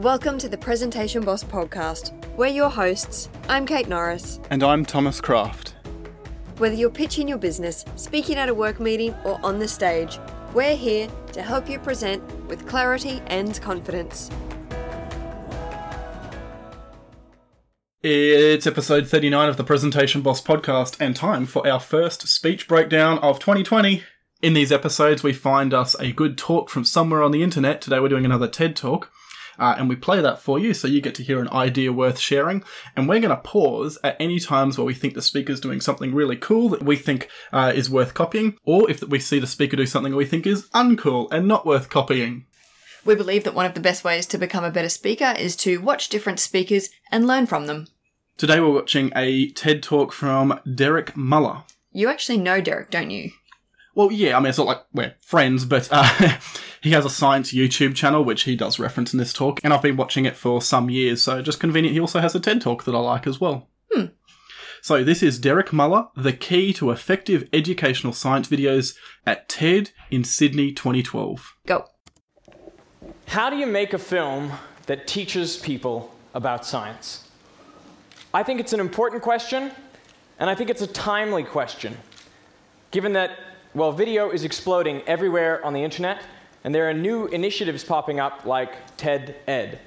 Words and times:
Welcome 0.00 0.36
to 0.40 0.48
the 0.50 0.58
Presentation 0.58 1.24
Boss 1.24 1.42
podcast. 1.42 2.12
We're 2.36 2.48
your 2.48 2.68
hosts. 2.68 3.30
I'm 3.48 3.64
Kate 3.64 3.88
Norris. 3.88 4.38
And 4.50 4.62
I'm 4.62 4.84
Thomas 4.84 5.22
Craft. 5.22 5.74
Whether 6.58 6.74
you're 6.74 6.90
pitching 6.90 7.26
your 7.26 7.38
business, 7.38 7.82
speaking 7.96 8.36
at 8.36 8.50
a 8.50 8.54
work 8.54 8.78
meeting, 8.78 9.14
or 9.24 9.40
on 9.42 9.58
the 9.58 9.66
stage, 9.66 10.18
we're 10.52 10.76
here 10.76 11.08
to 11.32 11.40
help 11.40 11.70
you 11.70 11.78
present 11.78 12.22
with 12.46 12.66
clarity 12.66 13.22
and 13.28 13.58
confidence. 13.62 14.28
It's 18.02 18.66
episode 18.66 19.08
39 19.08 19.48
of 19.48 19.56
the 19.56 19.64
Presentation 19.64 20.20
Boss 20.20 20.42
podcast 20.42 20.98
and 21.00 21.16
time 21.16 21.46
for 21.46 21.66
our 21.66 21.80
first 21.80 22.28
speech 22.28 22.68
breakdown 22.68 23.18
of 23.20 23.38
2020. 23.38 24.02
In 24.42 24.52
these 24.52 24.70
episodes, 24.70 25.22
we 25.22 25.32
find 25.32 25.72
us 25.72 25.98
a 25.98 26.12
good 26.12 26.36
talk 26.36 26.68
from 26.68 26.84
somewhere 26.84 27.22
on 27.22 27.30
the 27.30 27.42
internet. 27.42 27.80
Today, 27.80 27.98
we're 27.98 28.10
doing 28.10 28.26
another 28.26 28.46
TED 28.46 28.76
talk. 28.76 29.10
Uh, 29.58 29.74
and 29.78 29.88
we 29.88 29.96
play 29.96 30.20
that 30.20 30.40
for 30.40 30.58
you 30.58 30.74
so 30.74 30.88
you 30.88 31.00
get 31.00 31.14
to 31.14 31.22
hear 31.22 31.40
an 31.40 31.48
idea 31.50 31.92
worth 31.92 32.18
sharing. 32.18 32.62
And 32.96 33.08
we're 33.08 33.20
going 33.20 33.30
to 33.30 33.42
pause 33.42 33.98
at 34.04 34.16
any 34.20 34.38
times 34.38 34.78
where 34.78 34.84
we 34.84 34.94
think 34.94 35.14
the 35.14 35.22
speaker's 35.22 35.60
doing 35.60 35.80
something 35.80 36.14
really 36.14 36.36
cool 36.36 36.68
that 36.70 36.82
we 36.82 36.96
think 36.96 37.28
uh, 37.52 37.72
is 37.74 37.90
worth 37.90 38.14
copying, 38.14 38.56
or 38.64 38.90
if 38.90 39.02
we 39.02 39.18
see 39.18 39.38
the 39.38 39.46
speaker 39.46 39.76
do 39.76 39.86
something 39.86 40.14
we 40.14 40.26
think 40.26 40.46
is 40.46 40.68
uncool 40.70 41.28
and 41.30 41.46
not 41.46 41.66
worth 41.66 41.88
copying. 41.88 42.46
We 43.04 43.14
believe 43.14 43.44
that 43.44 43.54
one 43.54 43.66
of 43.66 43.74
the 43.74 43.80
best 43.80 44.02
ways 44.02 44.26
to 44.26 44.38
become 44.38 44.64
a 44.64 44.70
better 44.70 44.88
speaker 44.88 45.34
is 45.38 45.54
to 45.56 45.80
watch 45.80 46.08
different 46.08 46.40
speakers 46.40 46.90
and 47.12 47.26
learn 47.26 47.46
from 47.46 47.66
them. 47.66 47.86
Today, 48.36 48.60
we're 48.60 48.74
watching 48.74 49.12
a 49.14 49.48
TED 49.50 49.82
talk 49.82 50.12
from 50.12 50.60
Derek 50.74 51.16
Muller. 51.16 51.62
You 51.92 52.08
actually 52.08 52.38
know 52.38 52.60
Derek, 52.60 52.90
don't 52.90 53.10
you? 53.10 53.30
Well, 53.94 54.12
yeah, 54.12 54.36
I 54.36 54.40
mean, 54.40 54.48
it's 54.48 54.58
not 54.58 54.66
like 54.66 54.82
we're 54.92 55.14
friends, 55.20 55.64
but 55.64 55.88
uh, 55.90 56.36
he 56.82 56.90
has 56.90 57.04
a 57.04 57.10
science 57.10 57.52
YouTube 57.52 57.94
channel, 57.94 58.24
which 58.24 58.42
he 58.42 58.56
does 58.56 58.78
reference 58.78 59.12
in 59.12 59.18
this 59.18 59.32
talk, 59.32 59.60
and 59.62 59.72
I've 59.72 59.82
been 59.82 59.96
watching 59.96 60.24
it 60.24 60.36
for 60.36 60.60
some 60.60 60.90
years, 60.90 61.22
so 61.22 61.42
just 61.42 61.60
convenient 61.60 61.94
he 61.94 62.00
also 62.00 62.20
has 62.20 62.34
a 62.34 62.40
TED 62.40 62.60
talk 62.60 62.84
that 62.84 62.94
I 62.94 62.98
like 62.98 63.26
as 63.26 63.40
well. 63.40 63.68
Hmm. 63.92 64.06
So 64.82 65.02
this 65.02 65.22
is 65.22 65.38
Derek 65.38 65.72
Muller, 65.72 66.08
the 66.16 66.32
key 66.32 66.72
to 66.74 66.90
effective 66.90 67.48
educational 67.52 68.12
science 68.12 68.48
videos 68.48 68.94
at 69.26 69.48
TED 69.48 69.90
in 70.10 70.22
Sydney 70.22 70.72
2012. 70.72 71.56
Go. 71.66 71.86
How 73.26 73.50
do 73.50 73.56
you 73.56 73.66
make 73.66 73.92
a 73.92 73.98
film 73.98 74.52
that 74.86 75.06
teaches 75.06 75.56
people 75.56 76.14
about 76.34 76.64
science? 76.64 77.28
I 78.32 78.42
think 78.42 78.60
it's 78.60 78.72
an 78.72 78.80
important 78.80 79.22
question, 79.22 79.72
and 80.38 80.50
I 80.50 80.54
think 80.54 80.70
it's 80.70 80.82
a 80.82 80.86
timely 80.86 81.42
question, 81.42 81.96
given 82.90 83.14
that 83.14 83.38
well, 83.76 83.92
video 83.92 84.30
is 84.30 84.42
exploding 84.42 85.02
everywhere 85.06 85.62
on 85.62 85.74
the 85.74 85.84
internet, 85.84 86.22
and 86.66 86.74
there 86.74 86.90
are 86.90 86.92
new 86.92 87.28
initiatives 87.28 87.84
popping 87.84 88.18
up 88.18 88.44
like 88.44 88.96
TED 88.96 89.36
Ed. 89.46 89.78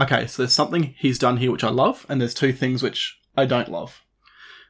Okay, 0.00 0.28
so 0.28 0.42
there's 0.42 0.52
something 0.52 0.94
he's 0.96 1.18
done 1.18 1.38
here 1.38 1.50
which 1.50 1.64
I 1.64 1.70
love, 1.70 2.06
and 2.08 2.20
there's 2.20 2.34
two 2.34 2.52
things 2.52 2.84
which 2.84 3.18
I 3.36 3.46
don't 3.46 3.68
love. 3.68 4.00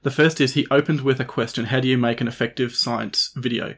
The 0.04 0.10
first 0.10 0.40
is 0.40 0.54
he 0.54 0.66
opened 0.70 1.02
with 1.02 1.20
a 1.20 1.24
question 1.26 1.66
How 1.66 1.80
do 1.80 1.86
you 1.88 1.98
make 1.98 2.22
an 2.22 2.28
effective 2.28 2.74
science 2.74 3.30
video? 3.36 3.74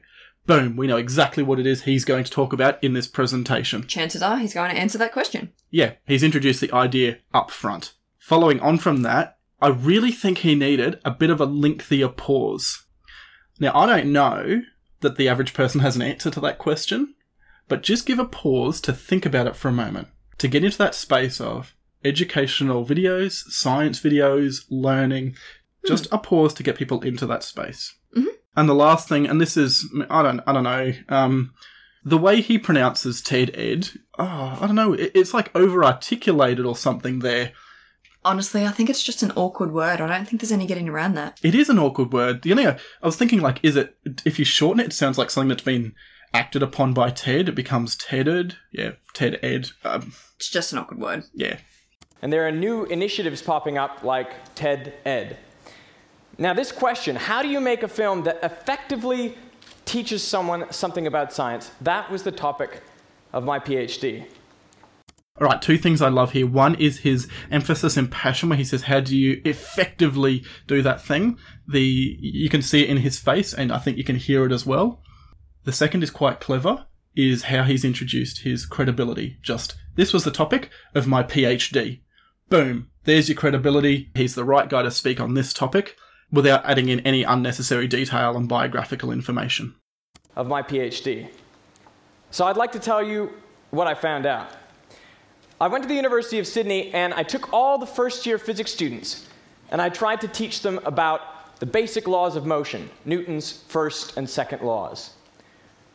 Boom, 0.46 0.76
we 0.76 0.86
know 0.86 0.96
exactly 0.96 1.42
what 1.42 1.58
it 1.58 1.66
is 1.66 1.82
he's 1.82 2.04
going 2.04 2.22
to 2.22 2.30
talk 2.30 2.52
about 2.52 2.82
in 2.84 2.92
this 2.92 3.08
presentation. 3.08 3.84
Chances 3.88 4.22
are 4.22 4.38
he's 4.38 4.54
going 4.54 4.70
to 4.70 4.80
answer 4.80 4.98
that 4.98 5.12
question. 5.12 5.52
Yeah, 5.72 5.94
he's 6.06 6.22
introduced 6.22 6.60
the 6.60 6.72
idea 6.72 7.18
up 7.34 7.50
front. 7.50 7.94
Following 8.20 8.60
on 8.60 8.78
from 8.78 9.02
that, 9.02 9.38
I 9.60 9.68
really 9.68 10.12
think 10.12 10.38
he 10.38 10.54
needed 10.54 11.00
a 11.04 11.10
bit 11.10 11.30
of 11.30 11.40
a 11.40 11.46
lengthier 11.46 12.08
pause. 12.08 12.86
Now, 13.58 13.72
I 13.74 13.86
don't 13.86 14.12
know 14.12 14.62
that 15.02 15.16
the 15.16 15.28
average 15.28 15.54
person 15.54 15.80
has 15.80 15.94
an 15.96 16.02
answer 16.02 16.30
to 16.30 16.40
that 16.40 16.58
question, 16.58 17.14
but 17.68 17.82
just 17.82 18.06
give 18.06 18.18
a 18.18 18.24
pause 18.24 18.80
to 18.80 18.92
think 18.92 19.26
about 19.26 19.46
it 19.46 19.56
for 19.56 19.68
a 19.68 19.72
moment, 19.72 20.08
to 20.38 20.48
get 20.48 20.64
into 20.64 20.78
that 20.78 20.94
space 20.94 21.40
of 21.40 21.74
educational 22.04 22.84
videos, 22.84 23.44
science 23.50 24.00
videos, 24.00 24.64
learning, 24.70 25.36
just 25.86 26.08
a 26.10 26.18
pause 26.18 26.54
to 26.54 26.62
get 26.62 26.76
people 26.76 27.00
into 27.02 27.26
that 27.26 27.42
space. 27.42 27.94
Mhm. 28.16 28.26
And 28.56 28.68
the 28.68 28.74
last 28.74 29.08
thing, 29.08 29.26
and 29.26 29.40
this 29.40 29.56
is, 29.56 29.88
I 30.10 30.22
don't, 30.22 30.40
I 30.46 30.52
don't 30.52 30.64
know, 30.64 30.92
um, 31.08 31.54
the 32.04 32.18
way 32.18 32.40
he 32.40 32.58
pronounces 32.58 33.22
TED 33.22 33.50
Ed, 33.54 33.90
oh, 34.18 34.58
I 34.60 34.66
don't 34.66 34.74
know, 34.74 34.92
it, 34.92 35.12
it's 35.14 35.32
like 35.32 35.54
over 35.54 35.84
articulated 35.84 36.66
or 36.66 36.76
something 36.76 37.20
there. 37.20 37.52
Honestly, 38.24 38.64
I 38.64 38.70
think 38.70 38.88
it's 38.88 39.02
just 39.02 39.22
an 39.22 39.32
awkward 39.34 39.72
word. 39.72 40.00
I 40.00 40.06
don't 40.06 40.28
think 40.28 40.40
there's 40.40 40.52
any 40.52 40.66
getting 40.66 40.88
around 40.88 41.14
that. 41.14 41.40
It 41.42 41.54
is 41.54 41.68
an 41.68 41.78
awkward 41.78 42.12
word. 42.12 42.42
The 42.42 42.52
only 42.52 42.66
I 42.66 42.76
was 43.02 43.16
thinking 43.16 43.40
like, 43.40 43.58
is 43.64 43.74
it 43.76 43.96
if 44.24 44.38
you 44.38 44.44
shorten 44.44 44.80
it, 44.80 44.86
it 44.86 44.92
sounds 44.92 45.18
like 45.18 45.30
something 45.30 45.48
that's 45.48 45.62
been 45.62 45.94
acted 46.32 46.62
upon 46.62 46.94
by 46.94 47.10
Ted. 47.10 47.48
It 47.48 47.54
becomes 47.54 47.96
Tedded. 47.96 48.56
Yeah, 48.72 48.92
Ted 49.12 49.38
Ed. 49.42 49.70
Um, 49.84 50.12
It's 50.36 50.48
just 50.50 50.72
an 50.72 50.78
awkward 50.78 51.00
word. 51.00 51.24
yeah. 51.34 51.58
And 52.22 52.32
there 52.32 52.46
are 52.46 52.52
new 52.52 52.84
initiatives 52.84 53.42
popping 53.42 53.76
up 53.78 54.04
like 54.04 54.54
TED 54.54 54.94
Ed. 55.04 55.38
Now, 56.38 56.54
this 56.54 56.70
question 56.70 57.16
how 57.16 57.42
do 57.42 57.48
you 57.48 57.60
make 57.60 57.82
a 57.82 57.88
film 57.88 58.22
that 58.22 58.38
effectively 58.44 59.36
teaches 59.84 60.22
someone 60.22 60.70
something 60.72 61.08
about 61.08 61.32
science? 61.32 61.72
That 61.80 62.08
was 62.12 62.22
the 62.22 62.30
topic 62.30 62.80
of 63.32 63.42
my 63.44 63.58
PhD. 63.58 64.26
All 65.40 65.46
right, 65.48 65.62
two 65.62 65.78
things 65.78 66.02
I 66.02 66.08
love 66.08 66.32
here. 66.32 66.46
One 66.46 66.74
is 66.74 66.98
his 67.00 67.26
emphasis 67.50 67.96
and 67.96 68.10
passion, 68.10 68.48
where 68.50 68.58
he 68.58 68.64
says, 68.64 68.82
"How 68.82 69.00
do 69.00 69.16
you 69.16 69.40
effectively 69.44 70.44
do 70.66 70.82
that 70.82 71.02
thing?" 71.02 71.38
The 71.66 72.16
you 72.20 72.48
can 72.48 72.62
see 72.62 72.82
it 72.82 72.90
in 72.90 72.98
his 72.98 73.18
face, 73.18 73.52
and 73.54 73.72
I 73.72 73.78
think 73.78 73.96
you 73.96 74.04
can 74.04 74.16
hear 74.16 74.44
it 74.44 74.52
as 74.52 74.66
well. 74.66 75.02
The 75.64 75.72
second 75.72 76.02
is 76.02 76.10
quite 76.10 76.40
clever, 76.40 76.86
is 77.16 77.44
how 77.44 77.62
he's 77.62 77.84
introduced 77.84 78.40
his 78.40 78.66
credibility. 78.66 79.38
Just 79.42 79.74
this 79.96 80.12
was 80.12 80.24
the 80.24 80.30
topic 80.30 80.70
of 80.94 81.06
my 81.06 81.22
PhD. 81.22 82.00
Boom, 82.50 82.88
there's 83.04 83.28
your 83.28 83.36
credibility. 83.36 84.10
He's 84.14 84.34
the 84.34 84.44
right 84.44 84.68
guy 84.68 84.82
to 84.82 84.90
speak 84.90 85.18
on 85.18 85.34
this 85.34 85.52
topic 85.54 85.96
without 86.30 86.64
adding 86.66 86.88
in 86.88 87.00
any 87.00 87.22
unnecessary 87.22 87.86
detail 87.86 88.36
and 88.36 88.48
biographical 88.48 89.10
information. 89.10 89.74
of 90.36 90.46
my 90.46 90.62
PhD. 90.62 91.28
So 92.30 92.46
I'd 92.46 92.56
like 92.56 92.72
to 92.72 92.78
tell 92.78 93.02
you 93.02 93.32
what 93.70 93.86
I 93.86 93.92
found 93.94 94.24
out. 94.24 94.48
I 95.62 95.68
went 95.68 95.84
to 95.84 95.88
the 95.88 95.94
University 95.94 96.40
of 96.40 96.48
Sydney 96.48 96.92
and 96.92 97.14
I 97.14 97.22
took 97.22 97.52
all 97.52 97.78
the 97.78 97.86
first 97.86 98.26
year 98.26 98.36
physics 98.36 98.72
students 98.72 99.28
and 99.70 99.80
I 99.80 99.90
tried 99.90 100.20
to 100.22 100.26
teach 100.26 100.60
them 100.60 100.80
about 100.84 101.60
the 101.60 101.66
basic 101.66 102.08
laws 102.08 102.34
of 102.34 102.44
motion, 102.44 102.90
Newton's 103.04 103.62
first 103.68 104.16
and 104.16 104.28
second 104.28 104.62
laws. 104.62 105.10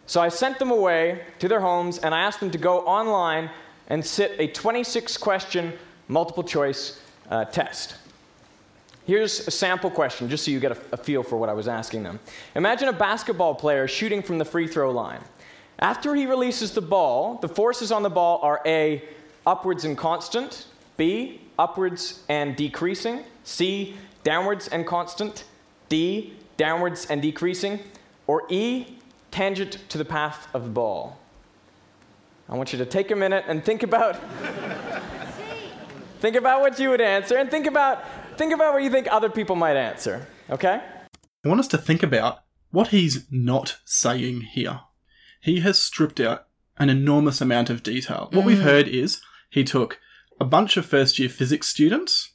So 0.05 0.21
I 0.21 0.29
sent 0.29 0.57
them 0.57 0.71
away 0.71 1.25
to 1.39 1.49
their 1.49 1.59
homes 1.59 1.97
and 1.97 2.15
I 2.15 2.21
asked 2.21 2.39
them 2.39 2.49
to 2.51 2.57
go 2.57 2.79
online 2.85 3.49
and 3.89 4.05
sit 4.05 4.39
a 4.39 4.47
26 4.47 5.17
question 5.17 5.73
multiple 6.07 6.43
choice 6.43 7.01
uh, 7.29 7.43
test. 7.43 7.95
Here's 9.05 9.49
a 9.49 9.51
sample 9.51 9.91
question, 9.91 10.29
just 10.29 10.45
so 10.45 10.51
you 10.51 10.61
get 10.61 10.71
a, 10.71 10.81
a, 10.93 10.97
feel 10.97 11.23
for 11.23 11.35
what 11.35 11.49
I 11.49 11.53
was 11.53 11.67
asking 11.67 12.03
them. 12.03 12.21
Imagine 12.55 12.87
a 12.87 12.93
basketball 12.93 13.53
player 13.53 13.85
shooting 13.85 14.21
from 14.21 14.37
the 14.37 14.45
free 14.45 14.67
throw 14.67 14.91
line. 14.91 15.19
After 15.79 16.15
he 16.15 16.25
releases 16.25 16.71
the 16.71 16.81
ball, 16.81 17.37
the 17.41 17.49
forces 17.49 17.91
on 17.91 18.01
the 18.01 18.09
ball 18.09 18.39
are 18.41 18.61
A, 18.65 19.03
upwards 19.47 19.85
and 19.85 19.97
constant, 19.97 20.67
B, 20.97 21.41
upwards 21.57 22.23
and 22.27 22.55
decreasing, 22.55 23.23
C, 23.43 23.95
downwards 24.23 24.67
and 24.67 24.85
constant, 24.85 25.45
D, 25.89 26.33
downwards 26.57 27.05
and 27.05 27.21
decreasing, 27.21 27.79
or 28.27 28.43
E, 28.49 28.97
tangent 29.31 29.79
to 29.89 29.97
the 29.97 30.05
path 30.05 30.47
of 30.53 30.65
the 30.65 30.69
ball. 30.69 31.17
I 32.49 32.55
want 32.55 32.73
you 32.73 32.79
to 32.79 32.85
take 32.85 33.09
a 33.09 33.15
minute 33.15 33.45
and 33.47 33.63
think 33.63 33.83
about 33.83 34.15
think 36.19 36.35
about 36.35 36.61
what 36.61 36.77
you 36.77 36.89
would 36.89 37.01
answer 37.01 37.37
and 37.37 37.49
think 37.49 37.67
about 37.67 38.03
think 38.37 38.53
about 38.53 38.73
what 38.73 38.83
you 38.83 38.89
think 38.89 39.07
other 39.09 39.29
people 39.29 39.55
might 39.55 39.77
answer, 39.77 40.27
okay? 40.49 40.81
I 41.45 41.47
want 41.47 41.61
us 41.61 41.67
to 41.69 41.77
think 41.77 42.03
about 42.03 42.39
what 42.71 42.89
he's 42.89 43.25
not 43.31 43.79
saying 43.85 44.41
here. 44.41 44.81
He 45.39 45.61
has 45.61 45.79
stripped 45.79 46.19
out 46.19 46.47
an 46.77 46.89
enormous 46.89 47.41
amount 47.41 47.69
of 47.69 47.81
detail. 47.81 48.29
What 48.33 48.45
we've 48.45 48.57
mm. 48.57 48.63
heard 48.63 48.87
is 48.87 49.21
he 49.57 49.63
took 49.63 49.99
a 50.39 50.45
bunch 50.45 50.77
of 50.77 50.85
first 50.85 51.19
year 51.19 51.29
physics 51.29 51.67
students 51.67 52.33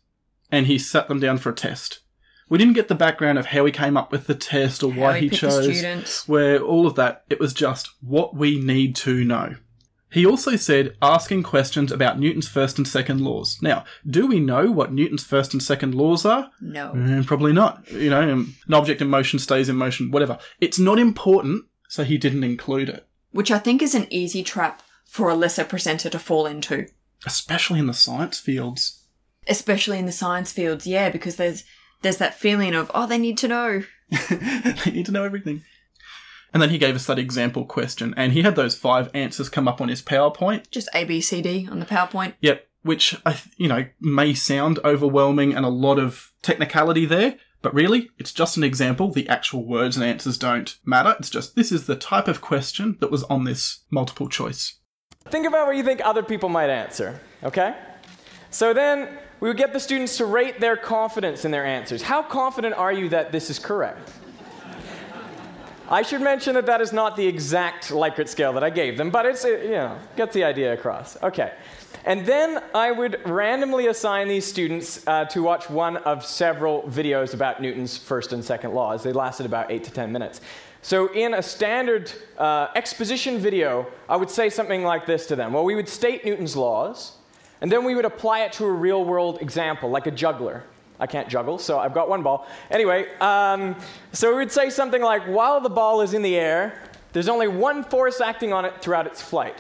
and 0.51 0.67
he 0.67 0.79
sat 0.79 1.09
them 1.09 1.21
down 1.21 1.39
for 1.39 1.51
a 1.51 1.55
test. 1.55 2.01
We 2.49 2.59
didn't 2.59 2.75
get 2.75 2.89
the 2.89 2.95
background 2.95 3.39
of 3.39 3.47
how 3.47 3.65
he 3.65 3.73
came 3.73 3.97
up 3.97 4.13
with 4.13 4.27
the 4.27 4.35
test 4.35 4.83
or 4.83 4.93
why 4.93 5.19
he 5.19 5.29
he 5.29 5.37
chose 5.37 6.25
where 6.27 6.61
all 6.61 6.87
of 6.87 6.97
that 6.97 7.25
it 7.31 7.41
was 7.41 7.55
just 7.55 7.89
what 8.03 8.37
we 8.37 8.61
need 8.61 8.95
to 8.97 9.25
know. 9.25 9.57
He 10.11 10.27
also 10.27 10.57
said 10.57 10.95
asking 11.01 11.45
questions 11.45 11.91
about 11.91 12.19
Newton's 12.19 12.47
first 12.47 12.77
and 12.77 12.87
second 12.87 13.23
laws. 13.23 13.59
Now, 13.63 13.85
do 14.07 14.27
we 14.27 14.41
know 14.41 14.71
what 14.71 14.93
Newton's 14.93 15.25
first 15.25 15.55
and 15.55 15.63
second 15.63 15.95
laws 15.95 16.27
are? 16.27 16.51
No. 16.61 16.93
Mm, 16.93 17.25
probably 17.25 17.55
not. 17.55 17.91
You 17.91 18.11
know, 18.11 18.31
um, 18.31 18.55
an 18.67 18.75
object 18.75 19.01
in 19.01 19.09
motion 19.09 19.39
stays 19.39 19.71
in 19.71 19.77
motion, 19.77 20.11
whatever. 20.11 20.39
It's 20.61 20.79
not 20.79 20.99
important, 20.99 21.65
so 21.89 22.05
he 22.05 22.19
didn't 22.19 22.45
include 22.45 22.91
it, 22.91 23.09
Which 23.31 23.51
I 23.51 23.59
think 23.59 23.81
is 23.81 23.95
an 23.95 24.07
easy 24.11 24.43
trap 24.43 24.83
for 25.07 25.31
a 25.31 25.35
lesser 25.35 25.65
presenter 25.65 26.11
to 26.11 26.19
fall 26.19 26.45
into. 26.45 26.89
Especially 27.27 27.79
in 27.79 27.87
the 27.87 27.95
science 27.95 28.39
fields. 28.39 29.05
Especially 29.49 29.99
in 29.99 30.07
the 30.07 30.13
science 30.13 30.53
fields, 30.53 30.87
yeah, 30.87 31.11
because 31.11 31.37
there's 31.37 31.65
there's 32.03 32.19
that 32.19 32.35
feeling 32.35 32.75
of, 32.75 32.91
oh, 32.95 33.07
they 33.07 33.19
need 33.19 33.39
to 33.39 33.49
know. 33.49 33.85
they 34.31 34.91
need 34.91 35.07
to 35.07 35.13
know 35.13 35.25
everything. 35.25 35.63
And 36.53 36.61
then 36.61 36.71
he 36.71 36.79
gave 36.79 36.95
us 36.95 37.07
that 37.07 37.19
example 37.19 37.65
question, 37.65 38.13
and 38.17 38.33
he 38.33 38.43
had 38.43 38.57
those 38.57 38.77
five 38.77 39.09
answers 39.15 39.49
come 39.49 39.67
up 39.67 39.81
on 39.81 39.89
his 39.89 40.03
PowerPoint. 40.03 40.71
Just 40.71 40.89
A, 40.95 41.05
B, 41.05 41.21
C, 41.21 41.41
D 41.41 41.67
on 41.71 41.81
the 41.81 41.87
PowerPoint. 41.87 42.35
Yep, 42.41 42.67
which 42.83 43.17
I, 43.25 43.41
you 43.57 43.69
know, 43.69 43.87
may 44.01 44.35
sound 44.35 44.79
overwhelming 44.85 45.55
and 45.55 45.65
a 45.65 45.71
lot 45.71 45.99
of 45.99 46.33
technicality 46.43 47.07
there, 47.07 47.37
but 47.63 47.73
really, 47.73 48.11
it's 48.19 48.33
just 48.33 48.57
an 48.57 48.65
example. 48.65 49.11
The 49.11 49.29
actual 49.29 49.65
words 49.65 49.97
and 49.97 50.05
answers 50.05 50.37
don't 50.37 50.77
matter. 50.85 51.15
It's 51.19 51.31
just 51.31 51.57
this 51.57 51.73
is 51.73 51.87
the 51.87 51.97
type 51.97 52.29
of 52.29 52.41
question 52.41 52.99
that 53.01 53.11
was 53.11 53.23
on 53.25 53.45
this 53.45 53.85
multiple 53.91 54.29
choice. 54.29 54.79
Think 55.27 55.47
about 55.47 55.67
what 55.67 55.77
you 55.77 55.83
think 55.83 56.01
other 56.05 56.23
people 56.23 56.49
might 56.49 56.71
answer, 56.71 57.19
okay? 57.43 57.75
So 58.51 58.75
then 58.75 59.09
we 59.41 59.49
would 59.49 59.57
get 59.57 59.73
the 59.73 59.81
students 59.81 60.17
to 60.19 60.27
rate 60.27 60.61
their 60.61 60.77
confidence 60.77 61.45
in 61.45 61.51
their 61.51 61.65
answers. 61.65 62.03
How 62.03 62.23
confident 62.23 62.75
are 62.75 62.93
you 62.93 63.09
that 63.09 63.33
this 63.33 63.51
is 63.51 63.59
correct? 63.59 64.13
I 65.89 66.03
should 66.03 66.23
mention 66.23 66.55
that 66.55 66.67
that 66.67 66.81
is 66.81 66.93
not 66.93 67.17
the 67.17 67.27
exact 67.27 67.89
Likert 67.89 68.29
scale 68.29 68.53
that 68.55 68.65
I 68.65 68.71
gave 68.71 68.97
them, 68.97 69.11
but 69.11 69.27
it's, 69.27 69.45
you 69.45 69.71
know, 69.71 69.99
gets 70.17 70.33
the 70.33 70.45
idea 70.45 70.73
across. 70.73 71.23
Okay. 71.23 71.53
And 72.05 72.25
then 72.25 72.63
I 72.75 72.91
would 72.91 73.21
randomly 73.29 73.89
assign 73.89 74.27
these 74.27 74.47
students 74.47 75.07
uh, 75.07 75.27
to 75.27 75.43
watch 75.43 75.69
one 75.69 75.99
of 75.99 76.25
several 76.25 76.83
videos 76.85 77.35
about 77.35 77.61
Newton's 77.61 77.97
first 77.97 78.33
and 78.33 78.45
second 78.45 78.73
laws. 78.73 79.03
They 79.03 79.13
lasted 79.13 79.47
about 79.47 79.71
eight 79.71 79.85
to 79.85 79.91
10 79.91 80.11
minutes. 80.11 80.41
So, 80.85 81.13
in 81.13 81.35
a 81.35 81.43
standard 81.43 82.11
uh, 82.37 82.67
exposition 82.75 83.39
video, 83.39 83.87
I 84.09 84.17
would 84.17 84.29
say 84.29 84.51
something 84.51 84.83
like 84.83 85.07
this 85.07 85.27
to 85.27 85.37
them. 85.37 85.53
Well, 85.53 85.65
we 85.65 85.77
would 85.77 85.89
state 85.89 86.25
Newton's 86.25 86.57
laws, 86.57 87.13
and 87.61 87.71
then 87.71 87.85
we 87.85 87.95
would 87.95 88.05
apply 88.05 88.41
it 88.41 88.53
to 88.55 88.65
a 88.65 88.73
real 88.73 89.05
world 89.05 89.41
example, 89.41 89.91
like 89.91 90.09
a 90.09 90.11
juggler. 90.11 90.65
I 90.99 91.07
can't 91.07 91.29
juggle, 91.29 91.59
so 91.59 91.79
I've 91.79 91.95
got 91.95 92.09
one 92.09 92.25
ball. 92.25 92.49
Anyway, 92.69 93.07
um, 93.21 93.77
so 94.13 94.31
we 94.31 94.39
would 94.39 94.51
say 94.51 94.71
something 94.71 95.01
like 95.01 95.23
while 95.25 95.61
the 95.61 95.71
ball 95.71 96.01
is 96.01 96.15
in 96.15 96.23
the 96.23 96.37
air, 96.37 96.83
there's 97.13 97.29
only 97.29 97.47
one 97.47 97.85
force 97.85 98.21
acting 98.21 98.53
on 98.53 98.65
it 98.65 98.75
throughout 98.81 99.07
its 99.07 99.23
flight. 99.23 99.59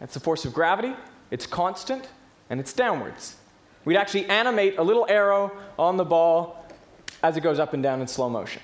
That's 0.00 0.14
the 0.14 0.20
force 0.20 0.44
of 0.44 0.52
gravity, 0.52 0.94
it's 1.30 1.46
constant, 1.46 2.08
and 2.50 2.58
it's 2.58 2.72
downwards. 2.72 3.36
We'd 3.84 3.96
actually 3.96 4.26
animate 4.26 4.78
a 4.78 4.82
little 4.82 5.06
arrow 5.08 5.52
on 5.78 5.96
the 5.96 6.04
ball 6.04 6.66
as 7.22 7.36
it 7.36 7.42
goes 7.42 7.60
up 7.60 7.72
and 7.72 7.84
down 7.84 8.00
in 8.00 8.08
slow 8.08 8.28
motion. 8.28 8.62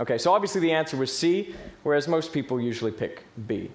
Okay, 0.00 0.16
so 0.16 0.32
obviously 0.32 0.62
the 0.62 0.72
answer 0.72 0.96
was 0.96 1.16
C, 1.16 1.54
whereas 1.82 2.08
most 2.08 2.32
people 2.32 2.58
usually 2.60 2.90
pick 2.90 3.24
B. 3.46 3.70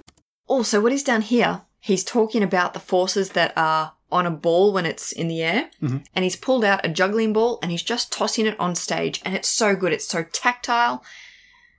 Also, 0.47 0.81
what 0.81 0.91
he's 0.91 1.03
done 1.03 1.21
here, 1.21 1.61
he's 1.79 2.03
talking 2.03 2.41
about 2.41 2.73
the 2.73 2.79
forces 2.79 3.29
that 3.29 3.53
are 3.55 3.93
on 4.11 4.25
a 4.25 4.31
ball 4.31 4.73
when 4.73 4.85
it's 4.85 5.11
in 5.11 5.27
the 5.27 5.43
air, 5.43 5.69
mm-hmm. 5.81 5.97
and 6.15 6.23
he's 6.23 6.35
pulled 6.35 6.65
out 6.65 6.85
a 6.85 6.89
juggling 6.89 7.31
ball 7.33 7.59
and 7.61 7.71
he's 7.71 7.83
just 7.83 8.11
tossing 8.11 8.45
it 8.47 8.59
on 8.59 8.73
stage, 8.75 9.21
and 9.23 9.35
it's 9.35 9.47
so 9.47 9.75
good. 9.75 9.93
It's 9.93 10.07
so 10.07 10.23
tactile. 10.23 11.03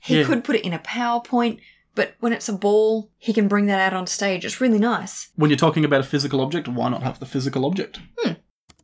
He 0.01 0.21
Yeah. 0.21 0.27
could 0.27 0.45
put 0.45 0.57
it 0.57 0.65
in 0.65 0.73
a 0.73 0.79
PowerPoint, 0.79 1.59
but 1.97 2.15
when 2.21 2.33
it's 2.33 2.49
a 2.49 2.53
ball, 2.53 3.11
he 3.19 3.33
can 3.33 3.49
bring 3.49 3.67
that 3.67 3.81
out 3.81 3.97
on 3.99 4.07
stage. 4.07 4.45
It's 4.45 4.61
really 4.61 4.79
nice. 4.79 5.29
When 5.35 5.51
you're 5.51 5.57
talking 5.57 5.85
about 5.85 6.01
a 6.01 6.05
physical 6.05 6.41
object, 6.41 6.69
why 6.69 6.89
not 6.89 7.03
have 7.03 7.19
the 7.19 7.27
physical 7.27 7.65
object? 7.67 7.99
Hmm. 8.19 8.33